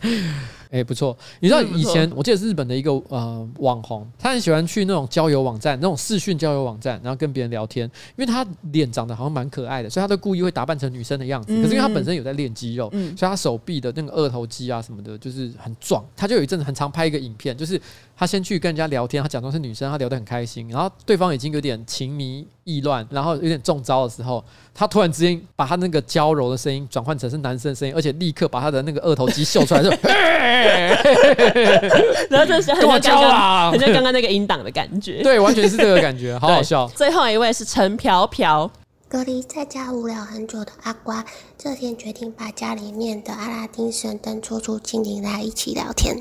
[0.74, 1.16] 哎、欸，不错！
[1.38, 7.88] 你知道以前我记得日本的一个呃网红，他很喜欢去那种交友网站，那种视讯交友网站，然后跟别人聊天。
[8.16, 11.54] 因为他脸长得好像蛮可爱的，所以他都故意会打扮成女生的样子。
[11.62, 16.04] 可是因为他本身有在练肌肉，所以他手臂的那个二头肌啊什么的，就是很壮。
[16.16, 17.80] 他就有一阵子很常拍一个影片，就是
[18.16, 24.42] 他先去跟人家聊天，他假装是女生，他聊得很开心，然后对方已经有点情迷意乱，然后有点中招的时候，
[24.72, 29.90] 他突然之间把他那个娇柔的声音转换成是男生的声音，而且立刻把他的那个二头肌秀出来，就，
[32.30, 36.86] 然后这是很像刚刚，很像刚刚那个音档的感觉，对，完全是这个感觉，好好笑。
[36.94, 38.70] 最后一位是陈飘飘，
[39.08, 41.24] 隔离在家无聊很久的阿瓜，
[41.58, 46.16] 这天决定把家里面的阿拉丁神灯抽出精灵来一起聊天。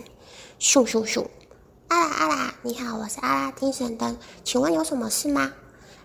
[0.59, 1.25] 咻咻咻！
[1.93, 5.53] 阿拉阿拉，你好，我是阿拉丁神灯，请问有什么事吗？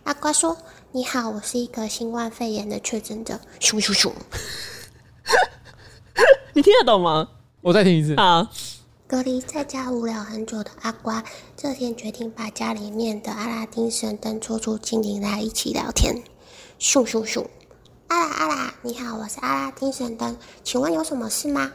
[0.05, 0.55] 阿瓜说
[0.93, 4.13] ：“你好，我是一个新冠肺炎的确诊者。”咻咻咻！
[6.53, 7.27] 你听得懂吗？
[7.63, 8.15] 我再听一次。
[8.17, 8.47] 好。
[9.07, 11.25] 隔离在家无聊很久的阿瓜，
[11.57, 16.23] 这天决定把家里面的阿拉丁神灯抽出精灵来一起聊天。
[16.79, 17.47] 咻咻咻！
[18.09, 21.73] 阿拉阿拉，你好，我是阿拉丁神灯，请问有什么事吗？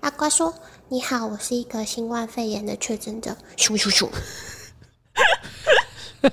[0.00, 0.54] 阿瓜说
[0.92, 4.08] ：“你好，我是一个新冠肺炎的确诊者。”咻咻咻！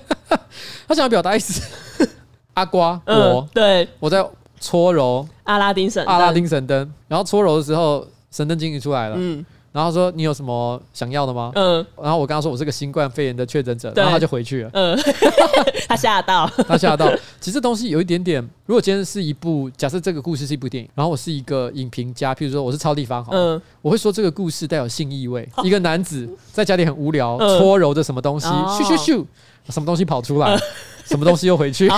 [0.88, 1.62] 他想要表达意思。
[2.54, 4.28] 阿瓜，嗯、我对我在
[4.58, 9.14] 搓揉阿拉丁神阿拉丁神灯，然后搓揉的时候，神灯精灵出来了。
[9.16, 9.46] 嗯。
[9.78, 11.52] 然后说，你有什么想要的吗？
[11.54, 14.70] 嗯，然后我跟他说我是个新冠肺炎的确诊者，然后他就回去了。
[14.72, 14.98] 嗯，
[15.86, 17.08] 他吓到，他吓到。
[17.40, 25.48] 其实东西有一点点，如果今天是一部，假设这个故事是一部电影，然后我是一个影评家，譬如说我是超地方，嗯，我会说这个故事带有性意味。
[25.62, 29.24] 一个男子在家里很无聊，搓揉着什么东西，咻咻咻，
[29.68, 30.58] 什么东西跑出来，
[31.04, 31.88] 什么东西又回去。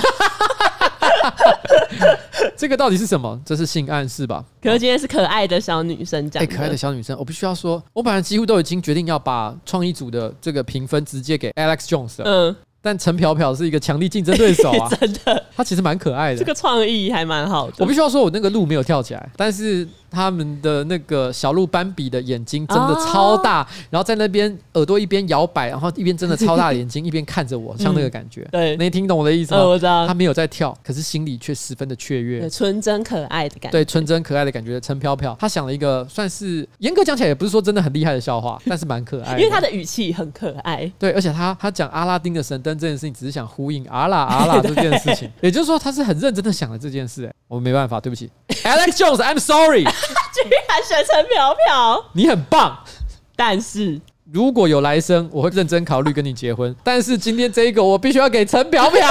[2.56, 3.40] 这个到底是什么？
[3.44, 4.44] 这是性暗示吧？
[4.62, 6.52] 可是今天是可爱的小女生讲的。
[6.52, 12.24] 哎，可爱的小女生，我必须要说，我本来几乎都已经决定要把创意组的这个评分直接给 Alex Jones 了。
[12.24, 12.56] 嗯。
[12.82, 17.74] 但陈飘飘是一个强力竞争对手啊， 真的，他其实蛮可爱的，这个创意还蛮好的。
[17.78, 28.48] 我必须要说，我那个路没有跳起来，但是他们的那个小鹿斑比的眼睛真的超大，然后在那边耳朵一边摇摆，然后一边真的超大的眼睛一边看着我，像那个感觉。
[28.50, 29.64] 对，你听懂我的意思吗？
[29.64, 33.78] 我知道，他没有在跳，可是心里却十分的雀跃，纯真可爱的感觉。
[33.78, 34.80] 对，纯真可爱的感觉。
[34.80, 40.90] 陈飘飘，他想了一个算是严格讲起来也不是说真的很厉害的笑话，但是蛮可爱的，因为他的语气很可爱。
[40.98, 43.50] 对，而且他他讲阿拉丁的神灯这件事情，只是想。
[43.50, 47.26] 呼应阿拉阿拉这件事情， 也就是说他是很认真的想了这件事。
[47.26, 48.30] 哎，我没办法，对不起
[48.64, 49.84] ，Alex Jones，I'm sorry。
[50.32, 52.78] 居然选陈飘飘，你很棒，
[53.36, 54.00] 但是。
[54.32, 56.72] 如果有来生，我会认真考虑跟你结婚。
[56.84, 59.04] 但是今天这一个，我必须要给陈飘飘。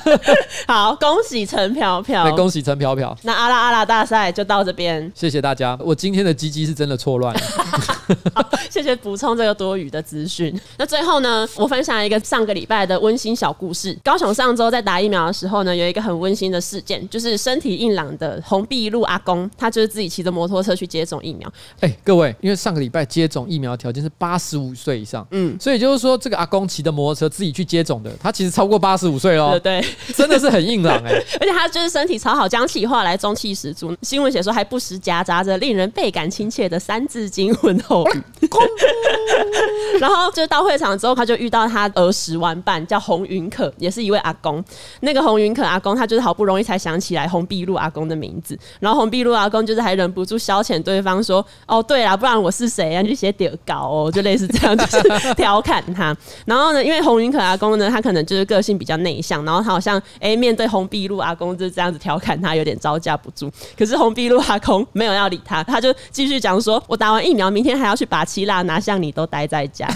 [0.66, 3.14] 好，恭喜陈飘飘，对，恭喜陈飘飘。
[3.24, 5.76] 那阿拉阿拉大赛就到这边，谢谢大家。
[5.82, 7.40] 我今天的鸡鸡是真的错乱了。
[8.68, 10.58] 谢谢补充这个多余的资讯。
[10.78, 13.96] 那最后呢，我分享一个上个礼拜的温馨小故事。
[14.02, 21.48] 高雄上周在打疫苗的时候呢，有一个很温馨的事件，就是身体硬朗的红碧路阿公，他就是自己骑着摩托车去接种疫苗。
[21.80, 24.54] 哎、欸，各位，因为上个礼拜接种疫苗条件是八十。
[24.64, 33.94] 五岁以上，嗯，所以就是说，这个阿公骑的摩托车自己去接种的，他其实超过八十五岁喽，对，对，真的是很硬朗哎、欸， 而且他就是身体超好，讲起话来中气十足。
[34.00, 37.76] 新闻写说还不时夹杂着令人倍感亲切的三字经问
[40.00, 44.62] 然后就到会场之后，他就遇到他儿时玩伴，叫洪云可，也是一位阿公。
[45.00, 53.02] 那个洪云可阿公，他就是好不容易才想起来洪碧露阿公的名字，然后洪碧露阿公就是还忍不住消遣对方说：“哦，对啦，不然我是谁啊？
[53.02, 56.16] 你就写点稿哦，就类似。”这样就是调侃他，
[56.46, 63.50] 然后呢，因为洪云可阿公呢，他可能就是个性比较内向，然后他好像哎、欸，面对洪碧露阿公就是这样子调侃他，有点招架不住。
[63.76, 69.88] 可是洪碧露阿公没有要理他，他就继续讲说：“我打完疫苗，明天还要去把七辣，哪像你都待在家。”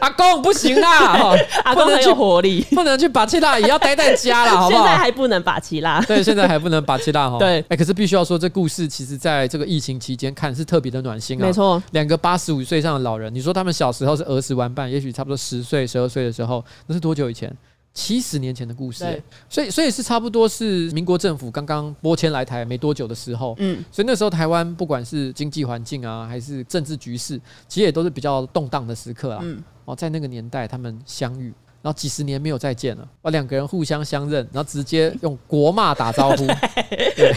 [0.00, 1.34] 阿公不行 啦，
[1.64, 4.84] 阿公很有活力，不能去把七辣，也要待在家了， 好不好？
[4.84, 7.38] 现在还不能把七辣，对，现在还不能把七辣哈。
[7.38, 11.46] 对，哎、欸，可是必须要说，这故事其实在这个疫情期间看是特别的暖心啊。
[11.46, 17.52] 没错，两个八十五岁以上的老人，你说他们小时候是儿时玩伴，也许差不多十岁、十二岁的时候，那是多久以前？
[17.96, 19.02] 七十年前的故事。
[19.02, 23.56] 对，所以所以是差不多是民国政府刚刚拨迁来台没多久的时候。
[23.58, 29.40] 嗯，所以那时候台湾不管是经济环境啊，还是政治局势，其实也都是比较动荡的时刻啊。
[29.42, 31.52] 嗯，哦，在那个年代他们相遇。
[31.82, 33.30] 然后几十年没有再见了，哇！
[33.30, 36.44] 两个人互相相认，然后直接用国骂打招呼，
[37.14, 37.32] 对，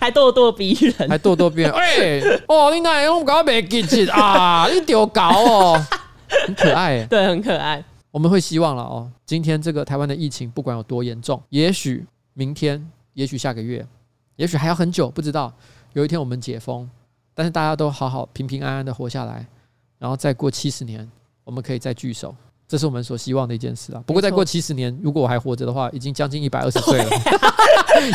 [0.00, 1.70] 还咄咄逼人，还咄咄逼人。
[1.70, 4.66] 哎、欸，哦，你那用搞没记起啊？
[4.72, 5.86] 你丢搞哦，
[6.46, 7.84] 很可爱，对，很可爱。
[8.14, 13.84] 我们会希望了哦，今天这个台湾的疫情不管有多严重，也许明天，也许下个月，
[14.36, 15.52] 也许还要很久，不知道。
[15.94, 16.88] 有一天我们解封，
[17.34, 19.44] 但是大家都好好平平安安的活下来，
[19.98, 21.10] 然后再过七十年，
[21.42, 22.32] 我们可以再聚首。
[22.74, 24.02] 这是我们所希望的一件事啊。
[24.04, 27.08] 不过再过七十年，如果我还活着的话，已经将近一百二十 岁了，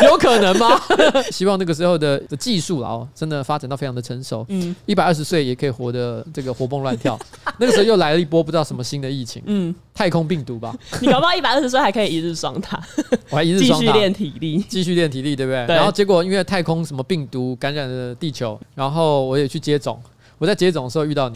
[0.03, 0.77] 有可能吗？
[1.31, 4.45] 希望那个时候的的技术啊，真的发展到非常的成熟。
[4.49, 7.17] 嗯，一百二十岁也可以活得这个活蹦乱跳。
[7.57, 10.75] 那个时候又来了一波不知道什么新的疫情，嗯，太空病毒吧？
[10.99, 12.85] 你搞不好一百二十岁还可以一日双塔，
[13.29, 15.65] 我还一日双塔，继续练体力，继续练体力，对不对？
[15.67, 15.75] 对。
[15.77, 19.97] 然后结果因为太空什么病毒感染了地球，然后我也去接种。
[20.37, 21.35] 我在接种的时候遇到你。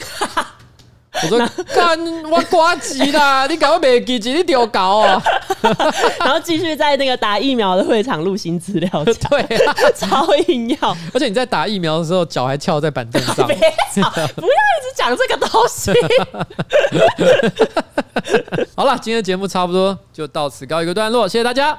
[1.24, 1.40] 我说
[1.74, 1.98] 干
[2.30, 5.22] 我呱吉啦， 你赶快别记起，你丢搞啊。
[6.20, 10.98] 然后继续在那个打疫苗的会场录新资料， 对、啊，超硬要。
[11.14, 13.48] 而且你在打疫苗的时候，脚还翘在板凳上。
[13.48, 13.56] 别
[13.94, 15.92] 吵，不要一直讲这个东西。
[18.76, 21.78] 好了，今天的节目差不多就到此告一个段落，谢谢大家。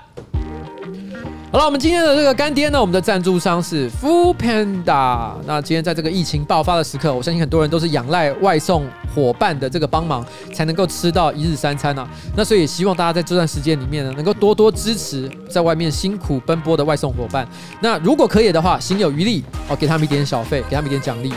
[1.55, 5.34] 好了，我们今天的这个干爹呢，我们的赞助商是 Foodpanda。
[5.46, 8.84] 那今天在这个疫情爆发的时刻，我相信很多人都是仰赖外送
[9.14, 12.09] 伙伴的这个帮忙，才能够吃到一日三餐啊。
[12.34, 17.46] 那所以也希望大家在这段时间里面呢，能够多多支持在外面辛苦奔波的外送伙伴。
[17.78, 21.32] 那如果可以的话，心有余力哦，给他们一点小费，给他们一点奖励。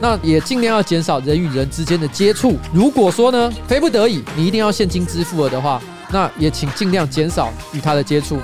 [0.00, 2.56] 那也尽量要减少人与人之间的接触。
[2.74, 8.36] 如果说呢，非不得已你一定要现金支付了的话，那也请尽量减少与他的接触。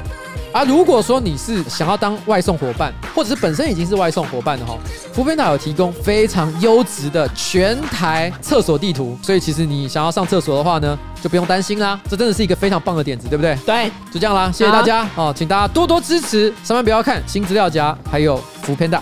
[0.52, 4.78] 啊，如果说你是想要当外送伙伴，或者是本身已经是外送伙伴的哈
[5.14, 12.00] ，Foodpanda 有提供非常优质的全台厕所地图，所以其实你想要上厕所的话呢，就不用担心啦。
[12.08, 13.54] 这真的是一个非常棒的点子，对不对？
[13.66, 19.00] 对，就这样啦，谢谢大家哦，请大家多多支持，上班不要看新资料夹，还有 Foodpanda。